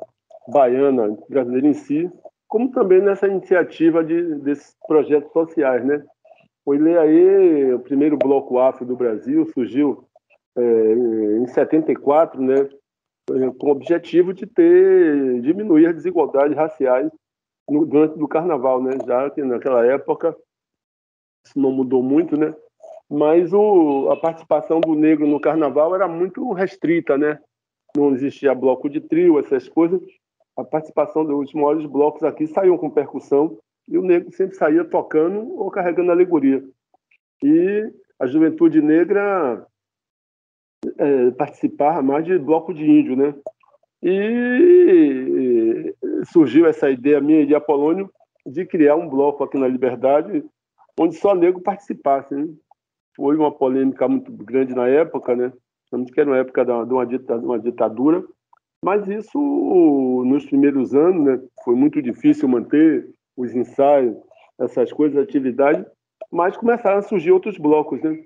baiana, 0.49 1.17
brasileira 1.29 1.69
em 1.69 1.75
si, 1.75 2.11
como 2.49 2.71
também 2.71 3.01
nessa 3.01 3.27
iniciativa 3.27 4.05
de, 4.05 4.35
desses 4.37 4.77
projetos 4.87 5.33
sociais. 5.33 5.85
Né? 5.85 6.05
O 6.65 6.75
Ileaê, 6.75 7.73
o 7.73 7.81
primeiro 7.81 8.17
bloco 8.17 8.59
afro 8.59 8.85
do 8.85 8.97
Brasil, 8.97 9.47
surgiu 9.47 10.05
é, 10.57 10.93
em 11.39 11.47
74, 11.47 12.41
né, 12.41 12.69
com 13.27 13.69
o 13.69 13.71
objetivo 13.71 14.35
de 14.35 14.47
ter 14.47 15.41
diminuir 15.41 15.87
as 15.87 15.95
desigualdades 15.95 16.57
raciais 16.57 17.11
no, 17.69 17.87
durante 17.87 18.19
do 18.19 18.29
carnaval, 18.29 18.83
né? 18.83 18.93
Já 19.07 19.31
que 19.31 19.43
naquela 19.43 19.87
época 19.87 20.37
isso 21.47 21.59
não 21.59 21.73
mudou 21.73 22.03
muito, 22.03 22.37
né? 22.37 22.55
Mas 23.13 23.53
o, 23.53 24.09
a 24.11 24.17
participação 24.17 24.81
do 24.81 24.95
negro 24.95 25.27
no 25.27 25.39
carnaval 25.39 25.95
era 25.95 26.09
muito 26.09 26.51
restrita, 26.55 27.19
né? 27.19 27.39
Não 27.95 28.15
existia 28.15 28.55
bloco 28.55 28.89
de 28.89 29.03
trio, 29.03 29.39
essas 29.39 29.69
coisas. 29.69 30.01
A 30.57 30.65
participação 30.65 31.23
dos 31.23 31.53
maiores 31.53 31.85
blocos 31.85 32.23
aqui 32.23 32.47
saíam 32.47 32.79
com 32.79 32.89
percussão 32.89 33.59
e 33.87 33.99
o 33.99 34.03
negro 34.03 34.33
sempre 34.33 34.57
saía 34.57 34.83
tocando 34.83 35.41
ou 35.59 35.71
carregando 35.71 36.11
alegoria. 36.11 36.65
E 37.45 37.93
a 38.19 38.27
juventude 38.27 38.81
negra 38.81 39.67
é, 40.97 41.31
participava 41.33 42.01
mais 42.01 42.25
de 42.25 42.39
bloco 42.39 42.73
de 42.73 42.91
índio, 42.91 43.15
né? 43.15 43.35
E 44.03 45.95
surgiu 46.33 46.65
essa 46.65 46.89
ideia 46.89 47.21
minha 47.21 47.45
de 47.45 47.55
Apolônio 47.55 48.11
de 48.47 48.65
criar 48.65 48.97
um 48.97 49.07
bloco 49.07 49.45
aqui 49.45 49.59
na 49.59 49.69
Liberdade, 49.69 50.43
onde 50.99 51.15
só 51.17 51.35
negro 51.35 51.61
participasse. 51.61 52.35
Né? 52.35 52.49
Foi 53.17 53.37
uma 53.37 53.53
polêmica 53.53 54.09
muito 54.09 54.33
grande 54.33 54.75
na 54.75 54.89
época, 54.89 55.37
né? 55.37 55.53
que 56.13 56.21
era 56.21 56.31
uma 56.31 56.39
época 56.39 56.65
de 56.65 56.73
uma 56.73 57.59
ditadura, 57.59 58.25
mas 58.85 59.07
isso, 59.07 59.39
nos 60.27 60.45
primeiros 60.47 60.95
anos, 60.95 61.25
né, 61.25 61.49
foi 61.65 61.75
muito 61.75 62.03
difícil 62.03 62.49
manter 62.49 63.09
os 63.37 63.55
ensaios, 63.55 64.17
essas 64.59 64.93
coisas, 64.93 65.23
atividades, 65.23 65.85
mas 66.31 66.57
começaram 66.57 66.99
a 66.99 67.03
surgir 67.03 67.31
outros 67.31 67.59
blocos, 67.59 68.01
né? 68.03 68.19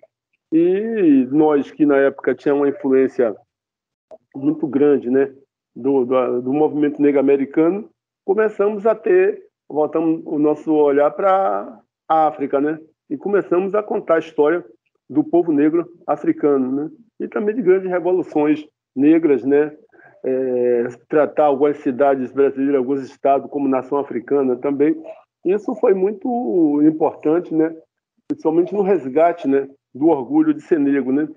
E 0.53 1.27
nós, 1.31 1.71
que 1.71 1.85
na 1.85 1.97
época 1.97 2.35
tinha 2.35 2.55
uma 2.55 2.69
influência 2.69 3.35
muito 4.35 4.67
grande, 4.67 5.11
né, 5.11 5.35
do, 5.75 6.05
do, 6.05 6.43
do 6.43 6.53
movimento 6.53 7.03
negro 7.03 7.21
americano, 7.21 7.91
começamos 8.25 8.87
a 8.87 8.95
ter, 8.95 9.43
voltamos 9.69 10.23
o 10.25 10.39
nosso 10.39 10.73
olhar 10.73 11.11
para 11.11 11.81
a 12.09 12.27
África, 12.29 12.61
né? 12.61 12.79
E 13.11 13.17
começamos 13.17 13.75
a 13.75 13.83
contar 13.83 14.17
a 14.17 14.21
história 14.21 14.65
do 15.09 15.23
povo 15.25 15.53
negro 15.53 15.87
africano, 16.07 16.73
né? 16.73 16.91
E 17.21 17.29
também 17.29 17.55
de 17.55 17.63
grandes 17.63 17.91
revoluções 17.91 18.65
negras, 18.95 19.45
né? 19.45 19.73
é, 20.27 20.89
tratar 21.09 21.45
algumas 21.45 21.77
cidades 21.79 22.33
brasileiras, 22.33 22.77
alguns 22.77 23.03
estados 23.03 23.49
como 23.49 23.69
nação 23.69 23.99
africana 23.99 24.57
também. 24.57 25.01
Isso 25.45 25.73
foi 25.77 25.95
muito 25.95 26.83
importante, 26.83 27.55
né? 27.55 27.75
principalmente 28.27 28.75
no 28.75 28.83
resgate 28.83 29.47
né? 29.47 29.69
do 29.95 30.09
orgulho 30.09 30.53
de 30.53 30.61
ser 30.61 30.81
negro. 30.81 31.13
Né? 31.13 31.29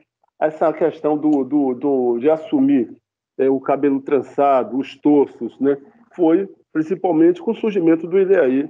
Essa 0.42 0.74
questão 0.74 1.16
do, 1.16 1.44
do, 1.44 1.76
do 1.76 2.18
de 2.18 2.30
assumir 2.32 2.90
é, 3.38 3.48
o 3.48 3.60
cabelo 3.60 4.02
trançado, 4.02 4.78
os 4.78 4.98
torsos, 5.00 5.58
né? 5.60 5.78
foi 6.16 6.50
principalmente 6.74 7.42
com 7.42 7.52
o 7.52 7.56
surgimento 7.56 8.08
do 8.08 8.20
Ideaí, 8.20 8.68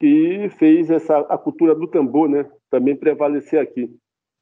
que 0.00 0.48
fez 0.58 0.90
essa, 0.90 1.18
a 1.18 1.38
cultura 1.38 1.72
do 1.74 1.86
tambor 1.86 2.28
né? 2.28 2.44
também 2.68 2.96
prevalecer 2.96 3.60
aqui. 3.60 3.94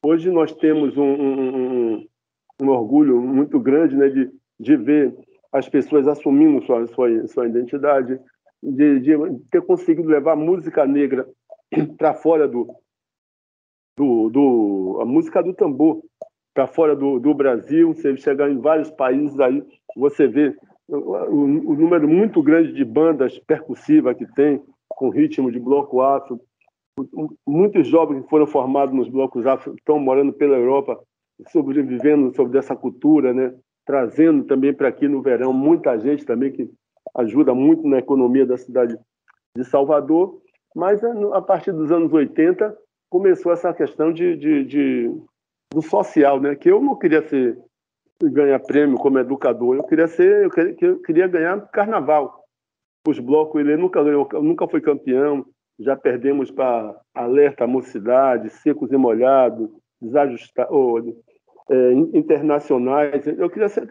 Hoje 0.03 0.31
nós 0.31 0.53
temos 0.55 0.97
um, 0.97 1.03
um, 1.03 2.07
um, 2.63 2.69
orgulho 2.69 3.21
muito 3.21 3.61
grande 3.61 3.97
né? 3.97 4.09
de 4.09 4.31
de 4.61 4.77
ver 4.77 5.17
as 5.51 5.69
pessoas 5.69 6.07
assumindo 6.07 6.63
sua, 6.67 6.87
sua, 6.89 7.27
sua 7.29 7.49
identidade, 7.49 8.21
de, 8.63 9.01
de 9.01 9.13
ter 9.51 9.63
conseguido 9.63 10.07
levar 10.07 10.33
a 10.33 10.37
música 10.37 10.87
negra 10.87 11.27
para 11.97 12.13
fora 12.13 12.47
do, 12.47 12.69
do, 13.97 14.29
do, 14.29 14.99
a 15.01 15.05
música 15.07 15.43
do 15.43 15.55
tambor 15.55 16.03
para 16.53 16.67
fora 16.67 16.95
do, 16.95 17.19
do 17.19 17.33
Brasil, 17.33 17.95
você 17.95 18.17
chegar 18.17 18.51
em 18.51 18.59
vários 18.59 18.91
países 18.91 19.39
aí, 19.41 19.65
você 19.97 20.29
vê 20.29 20.55
o, 20.87 21.15
o, 21.15 21.75
número 21.75 22.07
muito 22.07 22.43
grande 22.43 22.73
de 22.73 22.85
bandas 22.85 23.39
percussivas 23.39 24.17
que 24.17 24.27
tem, 24.35 24.61
com 24.89 25.09
ritmo 25.09 25.51
de 25.51 25.59
bloco 25.59 26.01
afro. 26.01 26.41
Muitos 27.47 27.87
jovens 27.87 28.23
que 28.23 28.31
foram 28.31 28.47
formados 28.47 28.95
nos 28.95 29.09
blocos 29.09 29.47
afro 29.47 29.75
estão 29.75 29.99
morando 29.99 30.33
pela 30.33 30.57
Europa, 30.57 31.01
sobrevivendo 31.49 32.35
sobre 32.35 32.59
essa 32.59 32.77
cultura, 32.77 33.33
né? 33.33 33.55
trazendo 33.87 34.45
também 34.45 34.73
para 34.73 34.89
aqui 34.89 35.09
no 35.09 35.23
verão 35.23 35.53
muita 35.53 35.99
gente 35.99 36.25
também 36.25 36.53
que 36.53 36.71
ajuda 37.17 37.55
muito 37.55 37.87
na 37.89 37.99
economia 37.99 38.47
da 38.47 38.57
cidade 38.57 38.97
de 39.57 39.65
Salvador. 39.65 40.41
Mas 40.75 41.03
eh, 41.03 41.13
a 41.33 41.43
partir 41.43 41.73
dos 41.73 41.91
anos 41.91 42.13
80 42.13 42.77
começou 43.11 43.53
essa 43.53 43.75
questão 43.75 44.13
de, 44.13 44.37
de, 44.37 44.65
de 44.65 45.11
do 45.73 45.83
social, 45.83 46.41
né? 46.41 46.55
Que 46.55 46.71
eu 46.71 46.81
não 46.81 46.97
queria 46.97 47.27
ser 47.29 47.59
ganhar 48.23 48.61
prêmio 48.61 48.99
como 48.99 49.19
educador, 49.19 49.77
eu 49.77 49.85
queria 49.85 50.07
ser, 50.07 50.45
eu 50.45 50.51
queria, 50.51 50.77
eu 50.81 51.01
queria 51.01 51.27
ganhar 51.27 51.61
carnaval. 51.71 52.45
Os 53.09 53.19
blocos 53.19 53.61
ele 53.61 53.77
nunca 53.77 54.03
ganhou, 54.03 54.29
nunca 54.35 54.69
foi 54.69 54.81
campeão. 54.81 55.45
Já 55.81 55.97
perdemos 55.97 56.51
para 56.51 56.95
Alerta 57.15 57.67
Mocidade, 57.67 58.51
Secos 58.51 58.93
e 58.93 58.97
Molhados, 58.97 59.71
desajustado, 60.01 61.17
é, 61.71 61.93
internacionais. 62.15 63.27
Eu 63.27 63.49
queria 63.49 63.69
ser 63.69 63.89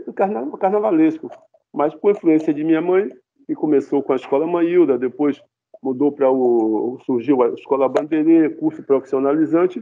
carnavalesco, 0.57 1.29
mas 1.73 1.93
por 1.95 2.11
influência 2.11 2.53
de 2.53 2.63
minha 2.63 2.81
mãe, 2.81 3.09
que 3.47 3.55
começou 3.55 4.03
com 4.03 4.13
a 4.13 4.15
escola 4.15 4.45
Maílda, 4.45 4.97
depois 4.97 5.41
mudou 5.81 6.11
para 6.11 6.29
o 6.29 6.99
surgiu 7.05 7.41
a 7.41 7.49
escola 7.49 7.89
Bandeirê, 7.89 8.49
curso 8.49 8.83
profissionalizante, 8.83 9.81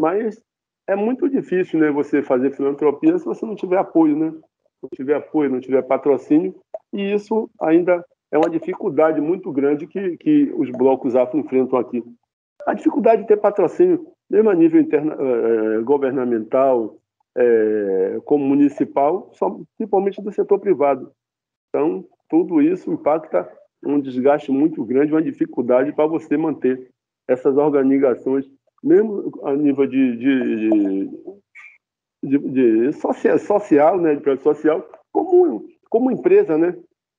mas 0.00 0.42
é 0.86 0.96
muito 0.96 1.28
difícil, 1.28 1.78
né, 1.80 1.90
você 1.90 2.22
fazer 2.22 2.50
filantropia 2.50 3.18
se 3.18 3.24
você 3.24 3.46
não 3.46 3.54
tiver 3.54 3.78
apoio, 3.78 4.16
né? 4.16 4.34
Não 4.82 4.88
tiver 4.94 5.14
apoio, 5.14 5.50
não 5.50 5.60
tiver 5.60 5.82
patrocínio, 5.82 6.54
e 6.92 7.12
isso 7.12 7.50
ainda 7.60 8.04
é 8.30 8.38
uma 8.38 8.50
dificuldade 8.50 9.20
muito 9.20 9.50
grande 9.52 9.86
que, 9.86 10.16
que 10.18 10.52
os 10.56 10.70
blocos 10.70 11.16
afro 11.16 11.38
enfrentam 11.38 11.78
aqui. 11.78 12.02
A 12.66 12.74
dificuldade 12.74 13.22
de 13.22 13.28
ter 13.28 13.38
patrocínio, 13.38 14.06
mesmo 14.28 14.50
a 14.50 14.54
nível 14.54 14.80
interna, 14.80 15.16
eh, 15.18 15.80
governamental, 15.82 16.96
é, 17.36 18.20
como 18.24 18.44
municipal, 18.44 19.30
só, 19.32 19.58
principalmente 19.76 20.20
do 20.20 20.32
setor 20.32 20.58
privado. 20.58 21.12
Então, 21.68 22.04
tudo 22.28 22.60
isso 22.60 22.92
impacta 22.92 23.48
um 23.84 24.00
desgaste 24.00 24.50
muito 24.50 24.84
grande, 24.84 25.12
uma 25.12 25.22
dificuldade 25.22 25.92
para 25.92 26.06
você 26.06 26.36
manter 26.36 26.90
essas 27.28 27.56
organizações, 27.56 28.44
mesmo 28.82 29.30
a 29.44 29.54
nível 29.54 29.86
de, 29.86 30.16
de, 30.16 31.10
de, 32.22 32.38
de 32.38 32.92
social, 32.94 33.38
social, 33.38 34.00
né, 34.00 34.16
de 34.16 34.36
social, 34.38 34.84
como, 35.12 35.64
como 35.88 36.10
empresa, 36.10 36.58
né? 36.58 36.76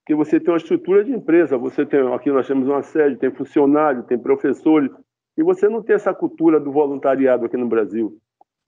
Que 0.10 0.16
você 0.16 0.40
tem 0.40 0.52
uma 0.52 0.58
estrutura 0.58 1.04
de 1.04 1.14
empresa, 1.14 1.56
você 1.56 1.86
tem 1.86 2.02
aqui 2.12 2.32
nós 2.32 2.48
temos 2.48 2.68
uma 2.68 2.82
sede, 2.82 3.18
tem 3.18 3.30
funcionário, 3.30 4.02
tem 4.04 4.18
professores, 4.18 4.92
e 5.38 5.44
você 5.44 5.70
não 5.70 5.84
tem 5.84 5.96
essa 5.96 6.14
cultura 6.14 6.60
do 6.60 6.72
voluntariado 6.72 7.46
aqui 7.46 7.56
no 7.56 7.70
Brasil 7.70 8.20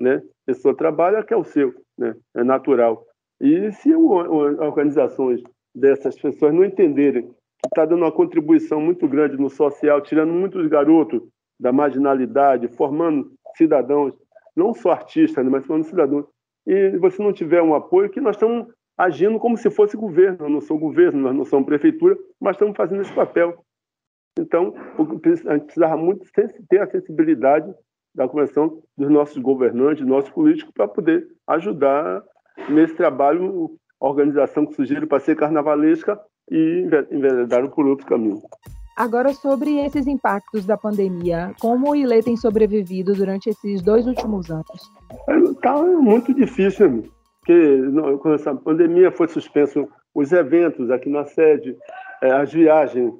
né? 0.02 0.16
A 0.16 0.46
pessoa 0.48 0.76
trabalha 0.76 1.24
que 1.24 1.34
é 1.34 1.38
o 1.38 1.44
seu, 1.44 1.74
né? 1.98 2.16
É 2.36 2.44
natural. 2.44 3.06
E 3.40 3.72
se 3.72 3.94
organizações 3.94 5.42
dessas 5.74 6.20
pessoas 6.20 6.54
não 6.54 6.66
entenderem 6.66 7.24
que 7.24 7.68
está 7.68 7.86
dando 7.86 8.04
uma 8.04 8.12
contribuição 8.12 8.82
muito 8.82 9.08
grande 9.08 9.38
no 9.38 9.50
social, 9.50 10.02
tirando 10.02 10.34
muitos 10.34 10.68
garotos 10.68 11.22
da 11.60 11.72
marginalidade, 11.72 12.68
formando 12.70 13.32
cidadãos, 13.56 14.14
não 14.56 14.74
só 14.74 14.92
artistas, 14.92 15.46
né, 15.46 15.52
mas 15.52 15.66
formando 15.66 15.86
cidadãos, 15.86 16.26
e 16.66 16.98
você 16.98 17.22
não 17.22 17.32
tiver 17.32 17.62
um 17.62 17.76
apoio, 17.76 18.10
que 18.10 18.20
nós 18.20 18.36
estamos 18.36 18.68
agindo 19.02 19.40
como 19.40 19.58
se 19.58 19.70
fosse 19.72 19.98
governo. 19.98 20.38
Nós 20.42 20.52
não 20.52 20.62
somos 20.62 20.84
governo, 20.84 21.22
nós 21.22 21.36
não 21.36 21.46
somos 21.46 21.66
prefeitura, 21.66 22.16
mas 22.40 22.56
estamos 22.56 22.78
fazendo 22.78 23.02
esse 23.02 23.14
papel. 23.14 23.66
Então, 24.40 24.74
a 24.98 25.54
gente 25.54 25.66
precisava 25.66 25.98
muito 25.98 26.26
ter 26.70 26.82
a 26.82 26.90
sensibilidade 26.90 27.74
da 28.14 28.28
convenção 28.28 28.82
dos 28.96 29.10
nossos 29.10 29.38
governantes, 29.38 30.02
dos 30.02 30.10
nossos 30.10 30.30
políticos, 30.30 30.72
para 30.74 30.88
poder 30.88 31.28
ajudar 31.48 32.24
nesse 32.70 32.94
trabalho, 32.94 33.72
organização 34.00 34.66
que 34.66 34.76
surgiram 34.76 35.08
para 35.08 35.20
ser 35.20 35.36
carnavalesca 35.36 36.20
e 36.50 36.88
enveredaram 37.12 37.70
por 37.70 37.86
outro 37.88 38.06
caminho. 38.06 38.40
Agora, 38.96 39.34
sobre 39.34 39.80
esses 39.80 40.06
impactos 40.06 40.66
da 40.66 40.78
pandemia, 40.78 41.54
como 41.60 41.90
o 41.90 41.96
Ilê 41.96 42.22
tem 42.22 42.38
sobrevivido 42.38 43.14
durante 43.14 43.50
esses 43.50 43.82
dois 43.82 44.06
últimos 44.06 44.52
anos? 44.52 44.92
Está 45.28 45.82
muito 45.82 46.34
difícil, 46.34 47.04
porque 47.42 47.82
quando 48.22 48.36
essa 48.36 48.56
pandemia 48.56 49.12
foi 49.12 49.28
suspenso 49.28 49.88
os 50.14 50.32
eventos 50.32 50.92
aqui 50.92 51.10
na 51.10 51.26
sede, 51.26 51.76
é, 52.22 52.32
as 52.32 52.54
viagens 52.54 53.14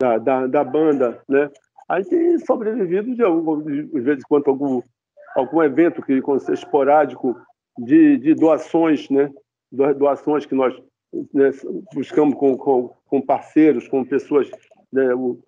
da, 0.00 0.16
da, 0.16 0.46
da 0.46 0.64
banda, 0.64 1.22
né? 1.28 1.50
a 1.88 2.00
gente 2.00 2.10
tem 2.10 2.38
sobrevivido 2.38 3.14
de, 3.14 3.22
algum, 3.22 3.62
de 3.62 4.00
vez 4.00 4.18
em 4.18 4.28
quando 4.28 4.48
algum, 4.48 4.82
algum 5.34 5.62
evento 5.62 6.02
que 6.02 6.22
esporádico 6.52 7.36
de, 7.78 8.18
de 8.18 8.34
doações, 8.34 9.08
né? 9.08 9.30
Doações 9.70 10.46
que 10.46 10.54
nós 10.54 10.74
né, 11.32 11.50
buscamos 11.94 12.34
com, 12.34 12.56
com, 12.56 12.94
com, 13.06 13.22
parceiros, 13.22 13.88
com 13.88 14.04
pessoas, 14.04 14.50
né, 14.92 15.14
o, 15.14 15.38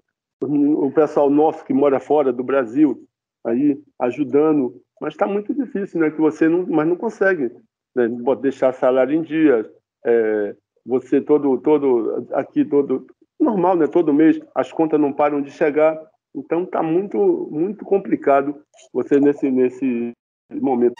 o 0.42 0.90
pessoal 0.92 1.28
nosso 1.28 1.64
que 1.64 1.72
mora 1.72 2.00
fora 2.00 2.32
do 2.32 2.44
Brasil, 2.44 3.06
aí 3.44 3.78
ajudando, 3.98 4.80
mas 5.00 5.14
está 5.14 5.26
muito 5.26 5.54
difícil, 5.54 6.00
né? 6.00 6.10
Que 6.10 6.20
você 6.20 6.48
não, 6.48 6.66
mas 6.66 6.86
não 6.86 6.96
consegue 6.96 7.50
né, 7.94 8.08
deixar 8.40 8.72
salário 8.72 9.14
em 9.14 9.22
dia, 9.22 9.70
é, 10.04 10.56
você 10.84 11.20
todo, 11.20 11.58
todo 11.58 12.26
aqui 12.32 12.64
todo 12.64 13.06
normal, 13.38 13.76
né? 13.76 13.86
Todo 13.86 14.14
mês 14.14 14.40
as 14.54 14.72
contas 14.72 15.00
não 15.00 15.12
param 15.12 15.40
de 15.42 15.50
chegar 15.50 15.98
então 16.34 16.62
está 16.62 16.82
muito, 16.82 17.48
muito 17.50 17.84
complicado 17.84 18.54
você 18.92 19.18
nesse, 19.18 19.50
nesse 19.50 20.12
momento. 20.52 20.94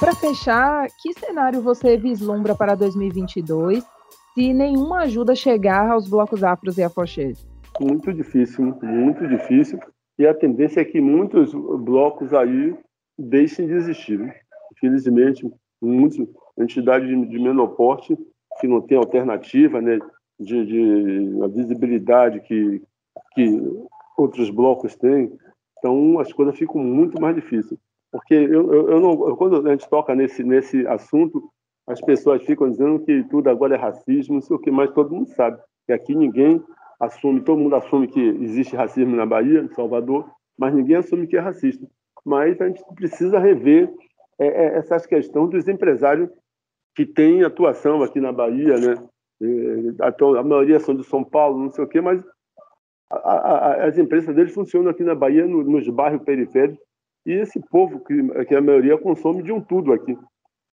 Para 0.00 0.14
fechar, 0.14 0.86
que 1.02 1.12
cenário 1.14 1.60
você 1.60 1.96
vislumbra 1.96 2.54
para 2.54 2.74
2022 2.74 3.84
se 4.34 4.52
nenhuma 4.52 5.00
ajuda 5.00 5.34
chegar 5.34 5.90
aos 5.90 6.08
blocos 6.08 6.44
afros 6.44 6.76
e 6.78 6.82
afoxês? 6.82 7.46
muito 7.78 8.12
difícil, 8.12 8.74
muito 8.82 9.26
difícil. 9.28 9.78
E 10.18 10.26
a 10.26 10.32
tendência 10.32 10.80
é 10.80 10.84
que 10.84 10.98
muitos 10.98 11.52
blocos 11.52 12.32
aí 12.32 12.74
deixem 13.18 13.66
de 13.66 13.74
existir. 13.74 14.34
Infelizmente, 14.72 15.46
muitas 15.80 16.26
entidades 16.58 17.08
de 17.08 17.38
menor 17.38 17.68
porte 17.68 18.16
que 18.60 18.66
não 18.66 18.80
tem 18.80 18.96
alternativa, 18.96 19.80
né, 19.80 19.98
de, 20.38 20.66
de 20.66 21.42
a 21.42 21.48
visibilidade 21.48 22.40
que, 22.40 22.82
que 23.34 23.60
outros 24.16 24.50
blocos 24.50 24.96
têm, 24.96 25.32
então 25.78 26.18
as 26.18 26.32
coisas 26.32 26.56
ficam 26.56 26.82
muito 26.82 27.20
mais 27.20 27.34
difíceis. 27.34 27.78
Porque 28.10 28.34
eu, 28.34 28.72
eu, 28.72 28.90
eu 28.90 29.00
não, 29.00 29.36
quando 29.36 29.66
a 29.66 29.70
gente 29.72 29.88
toca 29.88 30.14
nesse, 30.14 30.42
nesse 30.42 30.86
assunto, 30.86 31.50
as 31.86 32.00
pessoas 32.00 32.42
ficam 32.42 32.70
dizendo 32.70 33.00
que 33.00 33.24
tudo 33.24 33.48
agora 33.48 33.74
é 33.74 33.78
racismo, 33.78 34.34
não 34.34 34.42
sei 34.42 34.56
o 34.56 34.58
que, 34.58 34.70
mas 34.70 34.92
todo 34.92 35.14
mundo 35.14 35.28
sabe 35.28 35.60
que 35.86 35.92
aqui 35.92 36.14
ninguém 36.14 36.62
assume, 36.98 37.40
todo 37.42 37.58
mundo 37.58 37.76
assume 37.76 38.08
que 38.08 38.20
existe 38.20 38.74
racismo 38.74 39.14
na 39.14 39.26
Bahia, 39.26 39.60
em 39.60 39.68
Salvador, 39.74 40.28
mas 40.58 40.74
ninguém 40.74 40.96
assume 40.96 41.26
que 41.26 41.36
é 41.36 41.40
racista. 41.40 41.86
Mas 42.24 42.60
a 42.60 42.66
gente 42.66 42.82
precisa 42.94 43.38
rever 43.38 43.92
é, 44.38 44.46
é, 44.46 44.78
essas 44.78 45.06
questões 45.06 45.50
dos 45.50 45.68
empresários 45.68 46.30
que 46.94 47.04
têm 47.04 47.42
atuação 47.42 48.02
aqui 48.02 48.20
na 48.20 48.32
Bahia, 48.32 48.76
né? 48.78 48.94
A, 50.00 50.42
maioria 50.42 50.80
são 50.80 50.94
de 50.94 51.04
São 51.04 51.22
Paulo, 51.22 51.62
não 51.62 51.70
sei 51.70 51.84
o 51.84 51.88
quê, 51.88 52.00
mas 52.00 52.24
a, 53.10 53.16
a, 53.16 53.86
as 53.86 53.98
empresas 53.98 54.34
deles 54.34 54.54
funcionam 54.54 54.90
aqui 54.90 55.04
na 55.04 55.14
Bahia, 55.14 55.46
no, 55.46 55.62
nos 55.62 55.86
bairros 55.88 56.22
periféricos, 56.22 56.82
e 57.26 57.32
esse 57.32 57.60
povo, 57.70 58.00
que, 58.00 58.44
que 58.46 58.54
a 58.54 58.62
maioria 58.62 58.96
consome 58.96 59.42
de 59.42 59.52
um 59.52 59.60
tudo 59.60 59.92
aqui. 59.92 60.16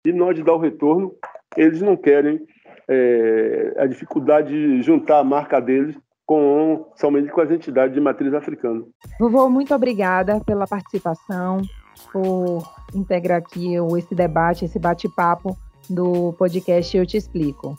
E 0.06 0.14
nós 0.14 0.36
de 0.36 0.44
dar 0.44 0.54
o 0.54 0.60
retorno, 0.60 1.14
eles 1.56 1.82
não 1.82 1.96
querem 1.96 2.40
é, 2.88 3.74
a 3.78 3.86
dificuldade 3.86 4.50
de 4.50 4.82
juntar 4.82 5.20
a 5.20 5.24
marca 5.24 5.60
deles 5.60 5.98
com 6.26 6.92
somente 6.96 7.32
com 7.32 7.42
as 7.42 7.52
entidades 7.52 7.94
de 7.94 8.02
matriz 8.02 8.34
africana. 8.34 8.84
Vovô, 9.20 9.50
muito 9.50 9.74
obrigada 9.74 10.42
pela 10.46 10.68
participação, 10.68 11.62
por 12.12 12.64
integrar 12.94 13.40
aqui 13.40 13.76
esse 13.98 14.16
debate, 14.16 14.66
esse 14.66 14.80
bate-papo 14.80 15.58
do 15.90 16.34
podcast 16.34 16.96
Eu 16.96 17.06
Te 17.06 17.18
Explico. 17.18 17.78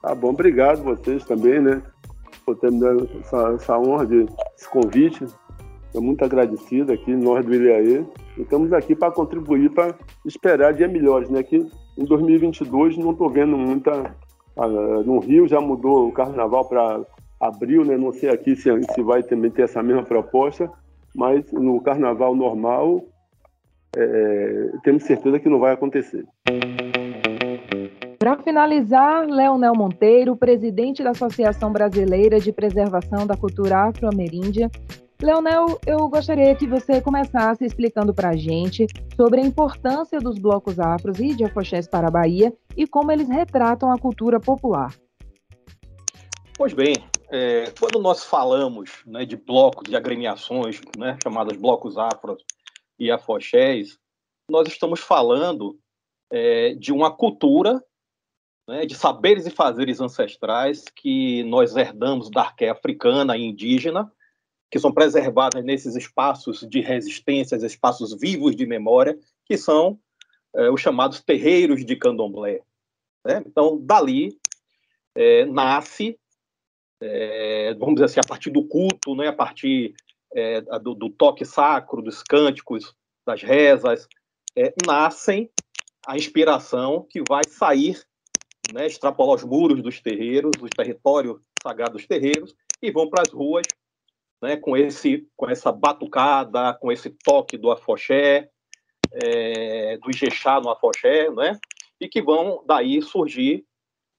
Tá 0.00 0.14
bom, 0.14 0.30
obrigado 0.30 0.82
vocês 0.82 1.24
também, 1.24 1.60
né, 1.60 1.82
por 2.44 2.56
ter 2.56 2.72
me 2.72 2.80
dado 2.80 3.08
essa, 3.20 3.52
essa 3.54 3.78
honra 3.78 4.06
de 4.06 4.26
esse 4.56 4.68
convite. 4.68 5.24
Estou 5.92 6.02
muito 6.02 6.24
agradecido 6.24 6.90
aqui, 6.90 7.14
nós 7.14 7.44
do 7.44 7.54
Ilhaê. 7.54 8.02
Estamos 8.38 8.72
aqui 8.72 8.96
para 8.96 9.12
contribuir 9.12 9.70
para 9.70 9.94
esperar 10.24 10.72
dias 10.72 10.90
melhores, 10.90 11.28
né? 11.28 11.42
Que 11.42 11.66
em 11.98 12.04
2022 12.06 12.96
não 12.96 13.10
estou 13.10 13.28
vendo 13.28 13.58
muita. 13.58 14.14
Uh, 14.56 15.02
no 15.04 15.18
Rio 15.18 15.46
já 15.46 15.60
mudou 15.60 16.08
o 16.08 16.12
carnaval 16.12 16.64
para 16.64 17.04
abril, 17.38 17.84
né? 17.84 17.98
Não 17.98 18.10
sei 18.10 18.30
aqui 18.30 18.56
se, 18.56 18.70
se 18.94 19.02
vai 19.02 19.22
também 19.22 19.50
ter 19.50 19.62
essa 19.62 19.82
mesma 19.82 20.02
proposta, 20.02 20.72
mas 21.14 21.50
no 21.52 21.80
carnaval 21.80 22.34
normal 22.34 23.04
é, 23.96 24.70
temos 24.82 25.02
certeza 25.04 25.38
que 25.38 25.48
não 25.48 25.58
vai 25.58 25.72
acontecer. 25.72 26.24
Para 28.18 28.38
finalizar, 28.38 29.26
Leonel 29.26 29.74
Monteiro, 29.74 30.36
presidente 30.36 31.02
da 31.02 31.10
Associação 31.10 31.72
Brasileira 31.72 32.38
de 32.38 32.52
Preservação 32.52 33.26
da 33.26 33.36
Cultura 33.36 33.88
Afro-Ameríndia. 33.88 34.70
Leonel, 35.20 35.78
eu 35.86 36.08
gostaria 36.08 36.54
que 36.54 36.66
você 36.66 37.00
começasse 37.00 37.64
explicando 37.64 38.14
para 38.14 38.30
a 38.30 38.36
gente 38.36 38.86
sobre 39.16 39.40
a 39.40 39.44
importância 39.44 40.20
dos 40.20 40.38
blocos 40.38 40.78
afros 40.78 41.18
e 41.20 41.34
de 41.34 41.44
afoxés 41.44 41.88
para 41.88 42.08
a 42.08 42.10
Bahia 42.10 42.52
e 42.76 42.86
como 42.86 43.10
eles 43.10 43.28
retratam 43.28 43.90
a 43.90 43.98
cultura 43.98 44.38
popular. 44.40 44.94
Pois 46.56 46.72
bem, 46.72 46.94
é, 47.32 47.70
quando 47.80 47.98
nós 47.98 48.22
falamos 48.22 49.02
né, 49.06 49.24
de 49.24 49.36
blocos, 49.36 49.88
de 49.88 49.96
agremiações, 49.96 50.82
né, 50.98 51.16
chamadas 51.22 51.56
blocos 51.56 51.96
afros 51.96 52.44
e 52.98 53.10
afoxés, 53.10 53.98
nós 54.50 54.68
estamos 54.68 55.00
falando 55.00 55.78
é, 56.30 56.74
de 56.74 56.92
uma 56.92 57.10
cultura, 57.10 57.82
né, 58.68 58.84
de 58.84 58.94
saberes 58.94 59.46
e 59.46 59.50
fazeres 59.50 59.98
ancestrais 59.98 60.84
que 60.94 61.42
nós 61.44 61.74
herdamos 61.74 62.30
da 62.30 62.42
arqué 62.42 62.68
africana 62.68 63.34
e 63.34 63.44
indígena, 63.44 64.12
que 64.70 64.78
são 64.78 64.92
preservadas 64.92 65.64
nesses 65.64 65.96
espaços 65.96 66.60
de 66.68 66.80
resistência, 66.80 67.56
espaços 67.56 68.14
vivos 68.20 68.54
de 68.54 68.66
memória, 68.66 69.18
que 69.46 69.56
são 69.56 69.98
é, 70.54 70.70
os 70.70 70.82
chamados 70.82 71.22
terreiros 71.22 71.82
de 71.82 71.96
candomblé. 71.96 72.60
Né? 73.24 73.42
Então, 73.46 73.78
dali 73.80 74.38
é, 75.14 75.46
nasce 75.46 76.18
é, 77.02 77.74
vamos 77.74 77.94
dizer 77.94 78.04
assim, 78.04 78.20
a 78.20 78.28
partir 78.28 78.50
do 78.50 78.64
culto, 78.64 79.14
né, 79.16 79.28
a 79.28 79.32
partir 79.32 79.94
é, 80.34 80.60
do, 80.78 80.94
do, 80.94 81.10
toque 81.10 81.44
sacro, 81.44 82.00
dos 82.00 82.22
cânticos, 82.22 82.94
das 83.26 83.42
rezas, 83.42 84.06
é, 84.56 84.72
nascem 84.86 85.50
a 86.06 86.16
inspiração 86.16 87.06
que 87.10 87.20
vai 87.28 87.42
sair, 87.48 88.00
né, 88.72 88.86
extrapolar 88.86 89.34
os 89.34 89.44
muros 89.44 89.82
dos 89.82 90.00
terreiros, 90.00 90.52
os 90.60 90.70
territórios 90.70 91.40
sagrados 91.62 91.94
dos 91.94 92.06
terreiros, 92.06 92.54
e 92.80 92.90
vão 92.90 93.08
para 93.08 93.22
as 93.22 93.32
ruas 93.32 93.66
né, 94.40 94.56
com, 94.56 94.76
esse, 94.76 95.28
com 95.36 95.48
essa 95.50 95.72
batucada, 95.72 96.74
com 96.74 96.90
esse 96.90 97.10
toque 97.10 97.56
do 97.56 97.70
afoxé, 97.70 98.48
é, 99.12 99.98
do 99.98 100.10
ijexá 100.10 100.60
no 100.60 100.70
afoxé, 100.70 101.30
né, 101.30 101.58
e 102.00 102.08
que 102.08 102.22
vão 102.22 102.62
daí 102.66 103.02
surgir 103.02 103.64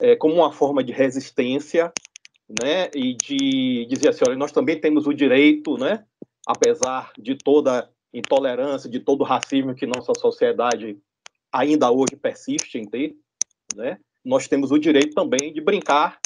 é, 0.02 0.16
como 0.16 0.36
uma 0.36 0.52
forma 0.52 0.84
de 0.84 0.92
resistência 0.92 1.92
né, 2.62 2.90
e 2.94 3.14
de 3.16 3.86
dizer 3.86 4.10
assim, 4.10 4.24
olha, 4.28 4.38
nós 4.38 4.52
também 4.52 4.80
temos 4.80 5.08
o 5.08 5.14
direito, 5.14 5.78
né, 5.78 6.06
apesar 6.46 7.12
de 7.18 7.36
toda 7.36 7.90
intolerância, 8.14 8.90
de 8.90 9.00
todo 9.00 9.24
racismo 9.24 9.74
que 9.74 9.88
nossa 9.88 10.14
sociedade 10.20 10.98
ainda 11.52 11.92
hoje 11.92 12.16
persiste 12.16 12.78
em 12.78 12.86
ter, 12.86 13.16
né, 13.76 13.98
nós 14.24 14.48
temos 14.48 14.72
o 14.72 14.78
direito 14.78 15.14
também 15.14 15.52
de 15.54 15.62
brincar, 15.62 16.20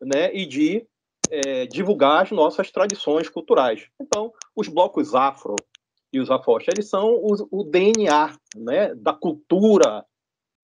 né, 0.00 0.34
e 0.34 0.46
de 0.46 0.86
é, 1.30 1.66
divulgar 1.66 2.22
as 2.22 2.30
nossas 2.30 2.70
tradições 2.70 3.28
culturais. 3.28 3.88
Então, 4.00 4.32
os 4.54 4.68
blocos 4.68 5.14
afro 5.14 5.56
e 6.12 6.20
os 6.20 6.30
afoxes, 6.30 6.68
eles 6.68 6.88
são 6.88 7.14
o, 7.14 7.34
o 7.50 7.64
DNA, 7.64 8.36
né, 8.56 8.94
da 8.94 9.12
cultura 9.12 10.04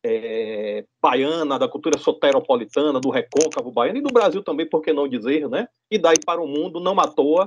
é, 0.08 0.84
baiana, 1.02 1.58
da 1.58 1.68
cultura 1.68 1.98
soteropolitana, 1.98 2.98
do 2.98 3.10
recôncavo 3.10 3.70
baiano 3.70 3.98
e 3.98 4.02
do 4.02 4.12
Brasil 4.12 4.42
também, 4.42 4.68
por 4.68 4.80
que 4.80 4.92
não 4.92 5.06
dizer, 5.06 5.48
né? 5.48 5.68
E 5.90 5.98
daí 5.98 6.16
para 6.24 6.40
o 6.40 6.46
mundo, 6.46 6.80
não 6.80 6.98
à 6.98 7.06
toa, 7.06 7.46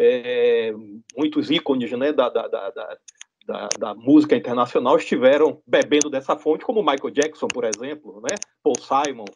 é, 0.00 0.72
muitos 1.16 1.50
ícones 1.50 1.90
né, 1.92 2.12
da, 2.12 2.28
da, 2.28 2.48
da, 2.48 2.98
da, 3.46 3.68
da 3.78 3.94
música 3.94 4.34
internacional 4.34 4.96
estiveram 4.96 5.62
bebendo 5.66 6.08
dessa 6.08 6.36
fonte, 6.36 6.64
como 6.64 6.80
Michael 6.82 7.10
Jackson, 7.10 7.48
por 7.48 7.64
exemplo, 7.64 8.20
né? 8.22 8.34
Paul 8.62 8.76
Simon. 8.78 9.26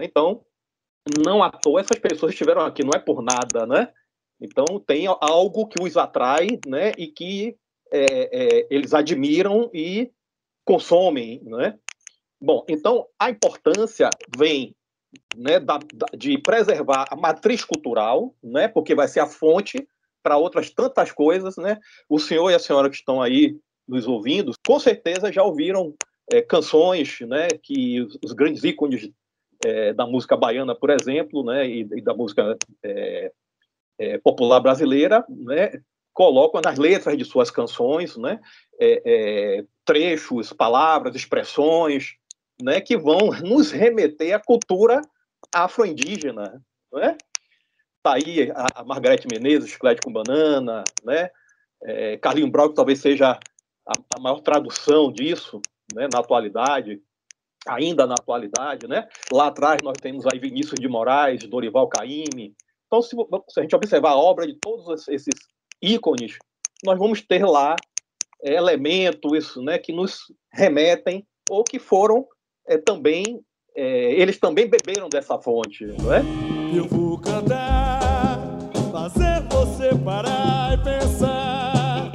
Então, 0.00 0.44
não 1.24 1.42
à 1.42 1.50
toa 1.50 1.80
essas 1.80 1.98
pessoas 1.98 2.32
estiveram 2.32 2.62
aqui, 2.62 2.82
não 2.82 2.92
é 2.94 2.98
por 2.98 3.22
nada, 3.22 3.66
né? 3.66 3.92
Então, 4.40 4.64
tem 4.84 5.06
algo 5.06 5.68
que 5.68 5.80
os 5.80 5.96
atrai, 5.96 6.48
né? 6.66 6.92
E 6.98 7.06
que 7.06 7.56
é, 7.92 8.04
é, 8.04 8.66
eles 8.70 8.92
admiram 8.92 9.70
e 9.72 10.10
consomem, 10.64 11.40
né? 11.44 11.78
Bom, 12.40 12.64
então 12.68 13.06
a 13.18 13.30
importância 13.30 14.10
vem 14.36 14.74
né, 15.36 15.60
da, 15.60 15.78
da, 15.78 16.06
de 16.16 16.38
preservar 16.38 17.06
a 17.10 17.16
matriz 17.16 17.64
cultural, 17.64 18.34
né, 18.42 18.66
porque 18.66 18.94
vai 18.94 19.06
ser 19.06 19.20
a 19.20 19.26
fonte 19.26 19.86
para 20.22 20.36
outras 20.36 20.70
tantas 20.70 21.12
coisas, 21.12 21.56
né? 21.56 21.78
O 22.08 22.18
senhor 22.18 22.50
e 22.50 22.54
a 22.54 22.58
senhora 22.58 22.88
que 22.88 22.96
estão 22.96 23.20
aí 23.20 23.56
nos 23.86 24.06
ouvindo, 24.06 24.52
com 24.64 24.78
certeza 24.78 25.32
já 25.32 25.42
ouviram 25.42 25.94
é, 26.32 26.40
canções, 26.40 27.18
né, 27.20 27.48
que 27.62 28.00
os, 28.00 28.18
os 28.24 28.32
grandes 28.32 28.62
ícones 28.64 29.10
é, 29.64 29.92
da 29.92 30.06
música 30.06 30.36
baiana, 30.36 30.74
por 30.74 30.90
exemplo, 30.90 31.44
né, 31.44 31.68
e, 31.68 31.80
e 31.80 32.00
da 32.00 32.14
música 32.14 32.56
é, 32.82 33.32
é 33.98 34.18
popular 34.18 34.60
brasileira, 34.60 35.24
né, 35.28 35.80
colocam 36.12 36.60
nas 36.60 36.78
letras 36.78 37.16
de 37.16 37.24
suas 37.24 37.50
canções, 37.50 38.16
né, 38.16 38.40
é, 38.78 39.02
é, 39.04 39.64
trechos, 39.84 40.52
palavras, 40.52 41.14
expressões, 41.14 42.14
né, 42.60 42.80
que 42.80 42.96
vão 42.96 43.30
nos 43.42 43.70
remeter 43.70 44.34
à 44.34 44.38
cultura 44.38 45.02
afro-indígena, 45.52 46.62
né? 46.92 47.16
Tá 48.02 48.14
aí 48.14 48.50
a, 48.50 48.66
a 48.80 48.84
Margarete 48.84 49.28
Menezes, 49.30 49.70
Chiclete 49.70 50.00
com 50.02 50.12
Banana, 50.12 50.84
né? 51.04 51.30
É, 51.84 52.16
Carlinho 52.16 52.50
Brau, 52.50 52.68
que 52.68 52.76
talvez 52.76 53.00
seja 53.00 53.38
a, 53.86 53.92
a, 54.16 54.20
maior 54.20 54.40
tradução 54.40 55.12
disso, 55.12 55.60
né, 55.94 56.08
na 56.12 56.20
atualidade, 56.20 57.00
ainda 57.66 58.06
na 58.06 58.14
atualidade, 58.14 58.86
né? 58.86 59.08
Lá 59.32 59.48
atrás 59.48 59.78
nós 59.82 59.96
temos 60.00 60.24
aí 60.26 60.38
Vinícius 60.38 60.78
de 60.80 60.88
Moraes, 60.88 61.44
Dorival 61.44 61.88
Caymmi. 61.88 62.54
Então, 62.86 63.02
se, 63.02 63.16
a 63.58 63.62
gente 63.62 63.74
observar 63.74 64.10
a 64.10 64.16
obra 64.16 64.46
de 64.46 64.54
todos 64.54 65.08
esses 65.08 65.34
ícones, 65.82 66.38
nós 66.84 66.98
vamos 66.98 67.20
ter 67.20 67.44
lá 67.44 67.76
é, 68.42 68.54
elementos 68.54 69.56
né, 69.56 69.78
que 69.78 69.92
nos 69.92 70.32
remetem 70.52 71.26
ou 71.50 71.64
que 71.64 71.78
foram 71.78 72.26
é, 72.66 72.78
também, 72.78 73.40
é, 73.76 74.12
eles 74.12 74.38
também 74.38 74.68
beberam 74.68 75.08
dessa 75.08 75.38
fonte, 75.38 75.84
não 75.84 76.12
é? 76.12 76.22
Eu 76.74 76.86
vou 76.86 77.18
cantar 77.18 78.12
fazer 78.92 79.42
você 79.50 79.96
parar 80.04 80.74
e 80.74 80.84
pensar. 80.84 82.12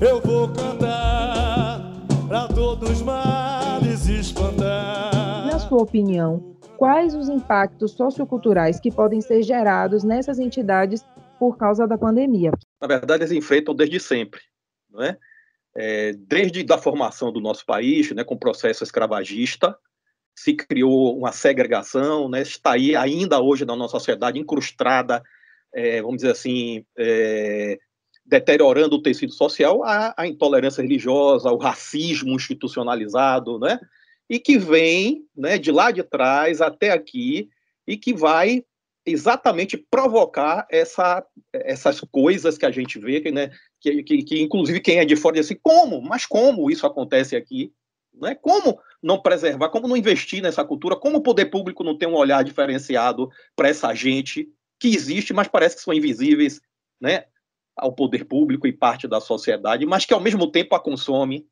Eu 0.00 0.20
vou 0.20 0.48
cantar 0.48 1.92
pra 2.28 2.48
todos 2.48 3.00
males 3.00 4.06
espantar. 4.06 5.46
Na 5.46 5.58
sua 5.58 5.82
opinião, 5.82 6.56
quais 6.76 7.14
os 7.14 7.28
impactos 7.28 7.92
socioculturais 7.92 8.80
que 8.80 8.90
podem 8.90 9.20
ser 9.20 9.42
gerados 9.42 10.04
nessas 10.04 10.38
entidades 10.38 11.04
por 11.38 11.56
causa 11.56 11.86
da 11.86 11.96
pandemia? 11.96 12.50
Na 12.80 12.86
verdade, 12.86 13.22
eles 13.22 13.32
enfrentam 13.32 13.74
desde 13.74 13.98
sempre, 13.98 14.40
não 14.90 15.02
é? 15.02 15.18
é 15.74 16.12
desde 16.12 16.64
a 16.72 16.78
formação 16.78 17.32
do 17.32 17.40
nosso 17.40 17.64
país, 17.64 18.10
né, 18.12 18.24
com 18.24 18.34
o 18.34 18.38
processo 18.38 18.84
escravagista, 18.84 19.76
se 20.34 20.54
criou 20.54 21.18
uma 21.18 21.32
segregação, 21.32 22.28
né, 22.28 22.42
está 22.42 22.72
aí 22.72 22.94
ainda 22.94 23.40
hoje 23.40 23.64
na 23.64 23.74
nossa 23.74 23.92
sociedade 23.92 24.38
incrustada, 24.38 25.22
é, 25.74 26.02
vamos 26.02 26.16
dizer 26.16 26.32
assim, 26.32 26.84
é, 26.96 27.78
deteriorando 28.24 28.96
o 28.96 29.02
tecido 29.02 29.32
social, 29.32 29.82
a, 29.82 30.14
a, 30.16 30.26
intolerância 30.26 30.82
religiosa, 30.82 31.50
o 31.50 31.56
racismo 31.56 32.34
institucionalizado, 32.34 33.58
né, 33.58 33.80
e 34.28 34.38
que 34.38 34.58
vem 34.58 35.24
né, 35.34 35.56
de 35.56 35.72
lá 35.72 35.90
de 35.90 36.02
trás 36.02 36.60
até 36.60 36.90
aqui 36.90 37.48
e 37.86 37.96
que 37.96 38.12
vai 38.12 38.62
exatamente 39.06 39.76
provocar 39.76 40.66
essa, 40.68 41.24
essas 41.52 42.00
coisas 42.00 42.58
que 42.58 42.66
a 42.66 42.70
gente 42.72 42.98
vê, 42.98 43.20
que, 43.20 43.30
né, 43.30 43.50
que, 43.80 44.02
que, 44.02 44.22
que 44.24 44.42
inclusive 44.42 44.80
quem 44.80 44.98
é 44.98 45.04
de 45.04 45.14
fora 45.14 45.36
diz 45.36 45.46
assim, 45.46 45.58
como? 45.62 46.02
Mas 46.02 46.26
como 46.26 46.68
isso 46.70 46.84
acontece 46.84 47.36
aqui? 47.36 47.72
Né? 48.12 48.34
Como 48.34 48.78
não 49.00 49.22
preservar, 49.22 49.68
como 49.68 49.86
não 49.86 49.96
investir 49.96 50.42
nessa 50.42 50.64
cultura, 50.64 50.96
como 50.96 51.18
o 51.18 51.22
poder 51.22 51.46
público 51.46 51.84
não 51.84 51.96
tem 51.96 52.08
um 52.08 52.16
olhar 52.16 52.42
diferenciado 52.42 53.30
para 53.54 53.68
essa 53.68 53.94
gente 53.94 54.48
que 54.80 54.88
existe, 54.88 55.32
mas 55.32 55.46
parece 55.46 55.76
que 55.76 55.82
são 55.82 55.94
invisíveis 55.94 56.60
né, 57.00 57.26
ao 57.76 57.94
poder 57.94 58.24
público 58.24 58.66
e 58.66 58.72
parte 58.72 59.06
da 59.06 59.20
sociedade, 59.20 59.86
mas 59.86 60.04
que 60.04 60.14
ao 60.14 60.20
mesmo 60.20 60.50
tempo 60.50 60.74
a 60.74 60.80
consome. 60.80 61.46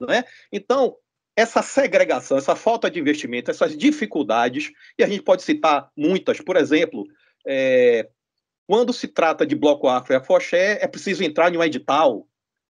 Né? 0.00 0.24
Então, 0.50 0.96
essa 1.36 1.62
segregação, 1.62 2.38
essa 2.38 2.54
falta 2.54 2.90
de 2.90 3.00
investimento, 3.00 3.50
essas 3.50 3.76
dificuldades, 3.76 4.70
e 4.98 5.02
a 5.02 5.08
gente 5.08 5.22
pode 5.22 5.42
citar 5.42 5.90
muitas, 5.96 6.40
por 6.40 6.56
exemplo, 6.56 7.04
é, 7.46 8.08
quando 8.66 8.92
se 8.92 9.08
trata 9.08 9.44
de 9.44 9.56
Bloco 9.56 9.88
Afro 9.88 10.12
e 10.12 10.16
Afoxé, 10.16 10.78
é 10.80 10.86
preciso 10.86 11.24
entrar 11.24 11.52
em 11.52 11.56
um 11.56 11.64
edital, 11.64 12.26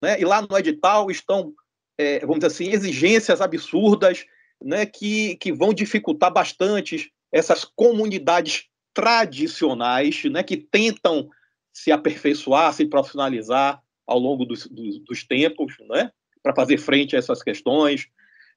né? 0.03 0.21
e 0.21 0.25
lá 0.25 0.43
no 0.43 0.57
edital 0.59 1.11
estão, 1.11 1.53
é, 1.99 2.21
vamos 2.21 2.37
dizer 2.37 2.47
assim, 2.47 2.71
exigências 2.71 3.41
absurdas 3.41 4.25
né, 4.63 4.87
que, 4.87 5.37
que 5.37 5.53
vão 5.53 5.73
dificultar 5.75 6.33
bastante 6.33 7.13
essas 7.31 7.65
comunidades 7.65 8.69
tradicionais 8.95 10.25
né, 10.25 10.43
que 10.43 10.57
tentam 10.57 11.29
se 11.73 11.93
aperfeiçoar, 11.93 12.73
se 12.73 12.87
profissionalizar 12.87 13.83
ao 14.07 14.19
longo 14.19 14.47
dos, 14.47 14.67
dos, 14.67 14.99
dos 15.01 15.25
tempos, 15.25 15.75
né, 15.91 16.11
para 16.43 16.55
fazer 16.55 16.79
frente 16.79 17.15
a 17.15 17.19
essas 17.19 17.43
questões 17.43 18.09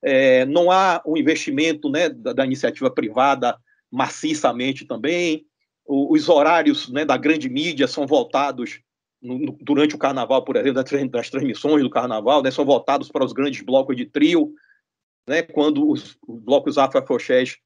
é, 0.02 0.46
não 0.46 0.72
há 0.72 1.02
um 1.06 1.18
investimento 1.18 1.90
né, 1.90 2.10
da, 2.10 2.34
da, 2.34 2.46
iniciativa 2.46 2.90
privada 2.90 3.58
maciçamente 3.92 4.86
também, 4.86 5.46
o, 5.86 6.14
os 6.14 6.30
horários 6.30 6.90
né, 6.90 7.04
da 7.04 7.18
grande 7.18 7.50
mídia 7.50 7.88
são 7.88 8.06
voltados 8.06 8.80
no, 9.22 9.38
no, 9.38 9.58
durante 9.62 9.96
o 9.96 10.00
carnaval, 10.00 10.44
por 10.44 10.56
exemplo, 10.56 10.82
das, 10.82 11.10
das 11.10 11.30
transmissões 11.30 11.84
do 11.84 11.90
carnaval, 11.90 12.42
né, 12.42 12.52
são 12.52 12.66
voltados 12.66 13.10
para 13.10 13.26
os 13.26 13.34
grandes 13.34 13.62
blocos 13.62 13.96
de 13.96 14.06
trio, 14.06 14.54
né, 15.28 15.42
quando 15.42 15.90
os, 15.90 16.18
os 16.28 16.40
blocos 16.42 16.78
afro-afrochés 16.78 17.58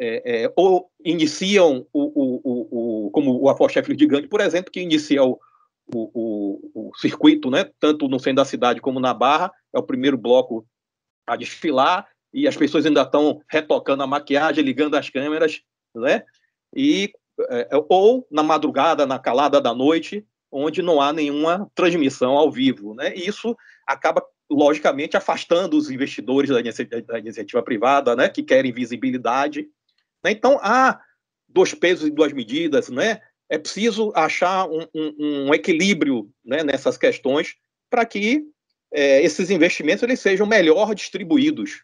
é, 0.00 0.44
é, 0.44 0.52
ou 0.56 0.90
iniciam 1.04 1.86
o, 1.92 2.02
o, 2.02 2.40
o, 2.44 3.06
o 3.06 3.10
como 3.10 3.40
o 3.40 3.48
Afoxé 3.48 3.82
Gigante, 3.82 4.28
por 4.28 4.40
exemplo, 4.40 4.72
que 4.72 4.80
inicia 4.80 5.22
o, 5.22 5.38
o, 5.94 6.70
o, 6.74 6.92
circuito, 6.96 7.50
né, 7.50 7.70
tanto 7.78 8.08
no 8.08 8.18
centro 8.18 8.36
da 8.36 8.44
cidade 8.44 8.80
como 8.80 9.00
na 9.00 9.12
Barra, 9.12 9.52
é 9.74 9.78
o 9.78 9.82
primeiro 9.82 10.16
bloco 10.16 10.66
a 11.26 11.36
desfilar 11.36 12.06
e 12.32 12.48
as 12.48 12.56
pessoas 12.56 12.86
ainda 12.86 13.02
estão 13.02 13.40
retocando 13.48 14.02
a 14.02 14.06
maquiagem, 14.06 14.64
ligando 14.64 14.94
as 14.94 15.10
câmeras, 15.10 15.60
né? 15.94 16.24
E 16.74 17.12
é, 17.50 17.68
ou 17.88 18.26
na 18.30 18.42
madrugada, 18.42 19.06
na 19.06 19.18
calada 19.18 19.60
da 19.60 19.74
noite, 19.74 20.26
onde 20.50 20.82
não 20.82 21.00
há 21.00 21.12
nenhuma 21.12 21.70
transmissão 21.74 22.32
ao 22.32 22.50
vivo, 22.50 22.94
né? 22.94 23.14
E 23.16 23.26
isso 23.26 23.56
acaba 23.86 24.22
logicamente 24.50 25.16
afastando 25.16 25.76
os 25.76 25.90
investidores 25.90 26.50
da 26.50 26.60
iniciativa, 26.60 27.02
da 27.02 27.18
iniciativa 27.18 27.62
privada, 27.62 28.14
né? 28.14 28.28
Que 28.28 28.42
querem 28.42 28.72
visibilidade. 28.72 29.68
Né? 30.24 30.30
Então 30.30 30.58
há 30.62 31.00
dois 31.48 31.74
pesos 31.74 32.08
e 32.08 32.10
duas 32.10 32.32
medidas, 32.32 32.88
né? 32.88 33.20
É 33.48 33.58
preciso 33.58 34.12
achar 34.14 34.66
um, 34.66 34.86
um, 34.94 35.48
um 35.48 35.54
equilíbrio 35.54 36.30
né, 36.42 36.62
nessas 36.62 36.96
questões 36.96 37.54
para 37.90 38.06
que 38.06 38.42
é, 38.92 39.22
esses 39.22 39.50
investimentos 39.50 40.02
eles 40.02 40.20
sejam 40.20 40.46
melhor 40.46 40.94
distribuídos. 40.94 41.82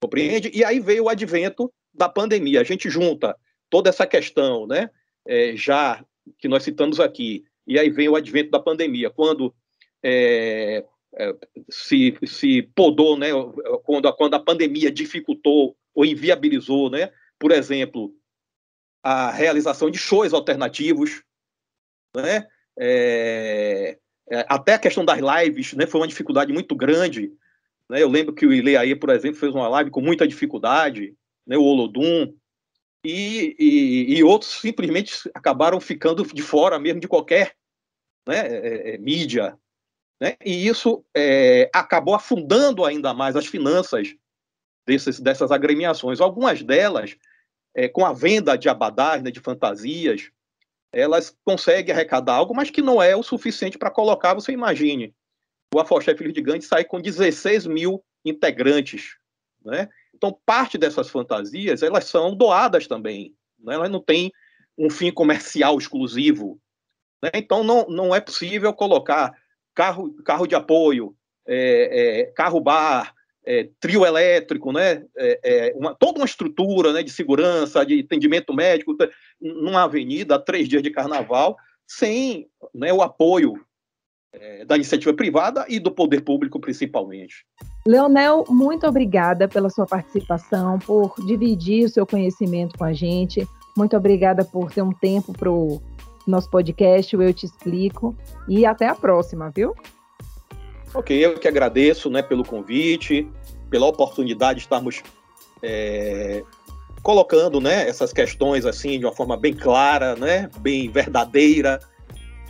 Compreende? 0.00 0.50
E 0.54 0.64
aí 0.64 0.80
veio 0.80 1.04
o 1.04 1.08
advento 1.08 1.72
da 1.92 2.08
pandemia. 2.08 2.60
A 2.60 2.64
gente 2.64 2.88
junta 2.88 3.36
toda 3.68 3.90
essa 3.90 4.06
questão, 4.06 4.66
né, 4.66 4.90
é, 5.26 5.56
já 5.56 6.04
que 6.38 6.48
nós 6.48 6.62
citamos 6.62 7.00
aqui, 7.00 7.44
e 7.66 7.78
aí 7.78 7.90
vem 7.90 8.08
o 8.08 8.16
advento 8.16 8.50
da 8.50 8.60
pandemia, 8.60 9.10
quando 9.10 9.54
é, 10.02 10.84
é 11.14 11.34
se, 11.70 12.16
se 12.24 12.62
podou, 12.74 13.16
né, 13.16 13.28
quando, 13.84 14.08
a, 14.08 14.12
quando 14.12 14.34
a 14.34 14.40
pandemia 14.40 14.90
dificultou 14.90 15.76
ou 15.94 16.04
inviabilizou, 16.04 16.90
né, 16.90 17.10
por 17.38 17.50
exemplo, 17.50 18.14
a 19.02 19.30
realização 19.30 19.90
de 19.90 19.98
shows 19.98 20.32
alternativos, 20.32 21.22
né, 22.16 22.46
é, 22.78 23.98
é, 24.32 24.46
até 24.48 24.72
a 24.72 24.78
questão 24.78 25.04
das 25.04 25.20
lives 25.20 25.74
né, 25.74 25.86
foi 25.86 26.00
uma 26.00 26.08
dificuldade 26.08 26.54
muito 26.54 26.74
grande. 26.74 27.30
Né? 27.86 28.02
Eu 28.02 28.08
lembro 28.08 28.32
que 28.32 28.46
o 28.46 28.52
Ileaí, 28.52 28.96
por 28.96 29.10
exemplo, 29.10 29.38
fez 29.38 29.54
uma 29.54 29.68
live 29.68 29.90
com 29.90 30.00
muita 30.00 30.26
dificuldade, 30.26 31.14
né, 31.46 31.58
o 31.58 31.62
Olodum, 31.62 32.34
e, 33.04 33.54
e, 33.58 34.16
e, 34.16 34.24
outros 34.24 34.52
simplesmente 34.52 35.30
acabaram 35.34 35.78
ficando 35.80 36.24
de 36.24 36.40
fora 36.40 36.78
mesmo 36.78 37.00
de 37.00 37.08
qualquer 37.08 37.54
né, 38.26 38.38
é, 38.46 38.94
é, 38.94 38.98
mídia. 38.98 39.58
Né? 40.18 40.36
E 40.42 40.66
isso 40.66 41.04
é, 41.14 41.68
acabou 41.74 42.14
afundando 42.14 42.86
ainda 42.86 43.12
mais 43.12 43.36
as 43.36 43.44
finanças 43.44 44.14
desses, 44.86 45.20
dessas 45.20 45.52
agremiações. 45.52 46.22
Algumas 46.22 46.62
delas, 46.62 47.16
é, 47.74 47.86
com 47.86 48.06
a 48.06 48.14
venda 48.14 48.56
de 48.56 48.68
abadás, 48.68 49.22
né, 49.22 49.30
de 49.30 49.40
fantasias, 49.40 50.30
elas 50.92 51.36
conseguem 51.44 51.94
arrecadar 51.94 52.34
algo, 52.34 52.54
mas 52.54 52.70
que 52.70 52.82
não 52.82 53.02
é 53.02 53.16
o 53.16 53.22
suficiente 53.22 53.78
para 53.78 53.90
colocar, 53.90 54.34
você 54.34 54.52
imagine, 54.52 55.14
o 55.74 55.80
Afoxé 55.80 56.14
Filho 56.14 56.32
de 56.32 56.40
Gigante 56.40 56.64
sai 56.64 56.84
com 56.84 57.00
16 57.00 57.66
mil 57.66 58.04
integrantes, 58.24 59.16
né? 59.64 59.88
Então, 60.14 60.38
parte 60.46 60.78
dessas 60.78 61.08
fantasias, 61.08 61.82
elas 61.82 62.04
são 62.04 62.36
doadas 62.36 62.86
também, 62.86 63.34
né? 63.58 63.74
elas 63.74 63.90
não 63.90 64.00
têm 64.00 64.30
um 64.78 64.88
fim 64.88 65.10
comercial 65.10 65.76
exclusivo. 65.78 66.60
Né? 67.20 67.30
Então, 67.34 67.64
não, 67.64 67.88
não 67.88 68.14
é 68.14 68.20
possível 68.20 68.72
colocar 68.72 69.32
carro, 69.74 70.12
carro 70.22 70.46
de 70.46 70.54
apoio, 70.54 71.16
é, 71.46 72.20
é, 72.20 72.24
carro-bar, 72.26 73.12
é, 73.44 73.68
trio 73.80 74.06
elétrico, 74.06 74.72
né? 74.72 75.04
É, 75.16 75.40
é, 75.42 75.72
uma, 75.76 75.94
toda 75.94 76.18
uma 76.18 76.26
estrutura 76.26 76.92
né, 76.92 77.02
de 77.02 77.10
segurança, 77.10 77.84
de 77.84 78.00
atendimento 78.00 78.54
médico, 78.54 78.96
numa 79.40 79.84
avenida, 79.84 80.38
três 80.38 80.68
dias 80.68 80.82
de 80.82 80.90
carnaval, 80.90 81.56
sem 81.86 82.48
né, 82.74 82.92
o 82.92 83.02
apoio 83.02 83.54
é, 84.32 84.64
da 84.64 84.76
iniciativa 84.76 85.12
privada 85.12 85.66
e 85.68 85.78
do 85.78 85.90
poder 85.90 86.22
público, 86.22 86.60
principalmente. 86.60 87.44
Leonel, 87.86 88.44
muito 88.48 88.86
obrigada 88.86 89.48
pela 89.48 89.68
sua 89.68 89.86
participação, 89.86 90.78
por 90.78 91.14
dividir 91.26 91.84
o 91.84 91.88
seu 91.88 92.06
conhecimento 92.06 92.78
com 92.78 92.84
a 92.84 92.92
gente. 92.92 93.46
Muito 93.76 93.96
obrigada 93.96 94.44
por 94.44 94.72
ter 94.72 94.82
um 94.82 94.92
tempo 94.92 95.32
para 95.32 95.50
o 95.50 95.82
nosso 96.26 96.48
podcast, 96.48 97.14
Eu 97.14 97.34
Te 97.34 97.46
Explico. 97.46 98.16
E 98.48 98.64
até 98.64 98.86
a 98.86 98.94
próxima, 98.94 99.50
viu? 99.50 99.74
Ok, 100.94 101.24
eu 101.24 101.38
que 101.38 101.48
agradeço 101.48 102.10
né, 102.10 102.22
pelo 102.22 102.44
convite, 102.44 103.26
pela 103.70 103.86
oportunidade 103.86 104.58
de 104.58 104.64
estarmos 104.66 105.02
é, 105.62 106.42
colocando 107.02 107.60
né, 107.60 107.88
essas 107.88 108.12
questões 108.12 108.66
assim 108.66 108.98
de 108.98 109.06
uma 109.06 109.12
forma 109.12 109.36
bem 109.36 109.54
clara, 109.54 110.14
né, 110.14 110.50
bem 110.58 110.90
verdadeira, 110.90 111.80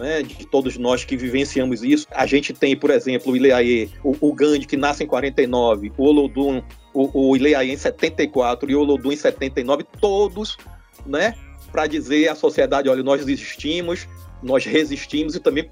né, 0.00 0.22
de 0.22 0.46
todos 0.46 0.76
nós 0.76 1.04
que 1.04 1.16
vivenciamos 1.16 1.84
isso. 1.84 2.06
A 2.10 2.26
gente 2.26 2.52
tem, 2.52 2.76
por 2.76 2.90
exemplo, 2.90 3.32
o 3.32 3.36
Ileaê, 3.36 3.88
o, 4.02 4.16
o 4.20 4.34
Gandhi, 4.34 4.66
que 4.66 4.76
nasce 4.76 5.04
em 5.04 5.06
49, 5.06 5.92
o 5.96 6.04
Olodum, 6.04 6.62
o, 6.92 7.30
o 7.30 7.36
Ileaê 7.36 7.72
em 7.72 7.76
74 7.76 8.70
e 8.70 8.74
o 8.74 8.80
Olodum 8.80 9.12
em 9.12 9.16
79, 9.16 9.84
todos 10.00 10.56
né, 11.06 11.34
para 11.70 11.86
dizer 11.86 12.28
à 12.28 12.34
sociedade, 12.34 12.88
olha, 12.88 13.02
nós 13.02 13.22
existimos, 13.22 14.08
nós 14.42 14.64
resistimos 14.64 15.36
e 15.36 15.40
também 15.40 15.70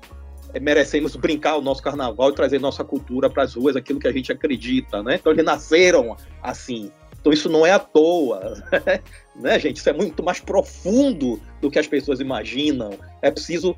merecemos 0.61 1.15
brincar 1.17 1.57
o 1.57 1.63
nosso 1.63 1.83
carnaval 1.83 2.31
e 2.31 2.35
trazer 2.35 2.59
nossa 2.59 2.83
cultura 2.83 3.29
para 3.29 3.43
as 3.43 3.55
ruas, 3.55 3.77
aquilo 3.77 4.01
que 4.01 4.09
a 4.09 4.13
gente 4.13 4.33
acredita, 4.33 5.03
né? 5.03 5.17
Então 5.17 5.33
eles 5.33 5.45
nasceram 5.45 6.17
assim, 6.43 6.91
Então 7.21 7.33
isso 7.33 7.49
não 7.49 7.67
é 7.67 7.73
à 7.73 7.79
toa, 7.79 8.63
né, 9.37 9.59
gente? 9.59 9.77
Isso 9.77 9.91
é 9.91 9.93
muito 9.93 10.23
mais 10.23 10.41
profundo 10.41 11.41
do 11.61 11.71
que 11.71 11.79
as 11.79 11.87
pessoas 11.87 12.21
imaginam. 12.21 12.91
É 13.21 13.31
preciso, 13.31 13.77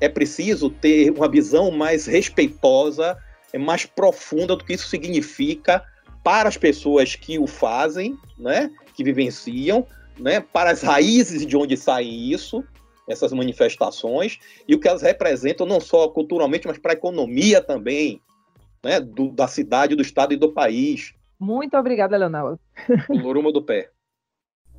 é 0.00 0.08
preciso 0.08 0.70
ter 0.70 1.10
uma 1.10 1.28
visão 1.28 1.70
mais 1.70 2.06
respeitosa, 2.06 3.16
é 3.52 3.58
mais 3.58 3.86
profunda 3.86 4.54
do 4.56 4.64
que 4.64 4.74
isso 4.74 4.88
significa 4.88 5.82
para 6.22 6.48
as 6.48 6.56
pessoas 6.56 7.14
que 7.14 7.38
o 7.38 7.46
fazem, 7.46 8.16
né? 8.38 8.70
Que 8.94 9.04
vivenciam, 9.04 9.86
né? 10.18 10.40
Para 10.40 10.70
as 10.70 10.82
raízes 10.82 11.46
de 11.46 11.56
onde 11.56 11.76
sai 11.76 12.04
isso, 12.04 12.64
essas 13.08 13.32
manifestações 13.32 14.38
e 14.66 14.74
o 14.74 14.80
que 14.80 14.88
elas 14.88 15.02
representam 15.02 15.66
não 15.66 15.80
só 15.80 16.08
culturalmente, 16.08 16.66
mas 16.66 16.78
para 16.78 16.92
a 16.92 16.94
economia 16.94 17.60
também, 17.60 18.20
né? 18.82 19.00
Do, 19.00 19.30
da 19.30 19.46
cidade, 19.46 19.94
do 19.94 20.02
estado 20.02 20.34
e 20.34 20.36
do 20.36 20.52
país. 20.52 21.14
Muito 21.38 21.76
obrigada, 21.76 22.16
Leonel. 22.16 22.58
Loruma 23.08 23.52
do 23.52 23.62
pé. 23.62 23.90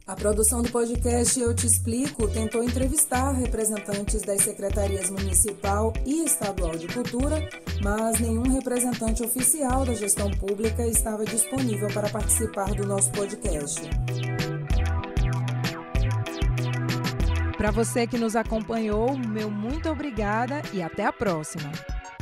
A 0.08 0.16
produção 0.16 0.62
do 0.62 0.72
podcast 0.72 1.40
Eu 1.40 1.56
Te 1.56 1.66
Explico 1.66 2.28
tentou 2.28 2.64
entrevistar 2.64 3.32
representantes 3.32 4.22
das 4.22 4.42
secretarias 4.42 5.10
municipal 5.10 5.92
e 6.06 6.24
estadual 6.24 6.76
de 6.76 6.88
cultura, 6.88 7.38
mas 7.82 8.20
nenhum 8.20 8.44
representante 8.44 9.24
oficial 9.24 9.84
da 9.84 9.96
gestão 9.96 10.30
pública 10.30 10.86
estava 10.86 11.26
disponível 11.26 11.88
para 11.92 12.08
participar 12.08 12.76
do 12.76 12.86
nosso 12.86 13.12
podcast. 13.14 13.82
Para 17.66 17.72
você 17.72 18.06
que 18.06 18.16
nos 18.16 18.36
acompanhou, 18.36 19.18
meu 19.18 19.50
muito 19.50 19.90
obrigada 19.90 20.62
e 20.72 20.84
até 20.84 21.04
a 21.04 21.12
próxima. 21.12 21.72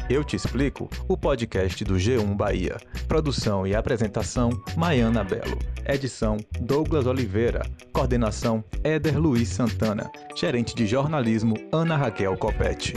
Eu 0.10 0.24
Te 0.24 0.38
Explico, 0.38 0.90
o 1.06 1.18
podcast 1.18 1.84
do 1.84 1.96
G1 1.96 2.34
Bahia. 2.34 2.78
Produção 3.10 3.68
e 3.68 3.76
apresentação, 3.76 4.52
Maiana 4.78 5.22
Belo. 5.22 5.60
Edição, 5.86 6.38
Douglas 6.62 7.06
Oliveira. 7.06 7.62
Coordenação, 7.92 8.64
Éder 8.86 9.20
Luiz 9.20 9.50
Santana. 9.50 10.10
Gerente 10.34 10.74
de 10.74 10.88
jornalismo, 10.88 11.56
Ana 11.74 11.98
Raquel 11.98 12.38
Copete. 12.38 12.94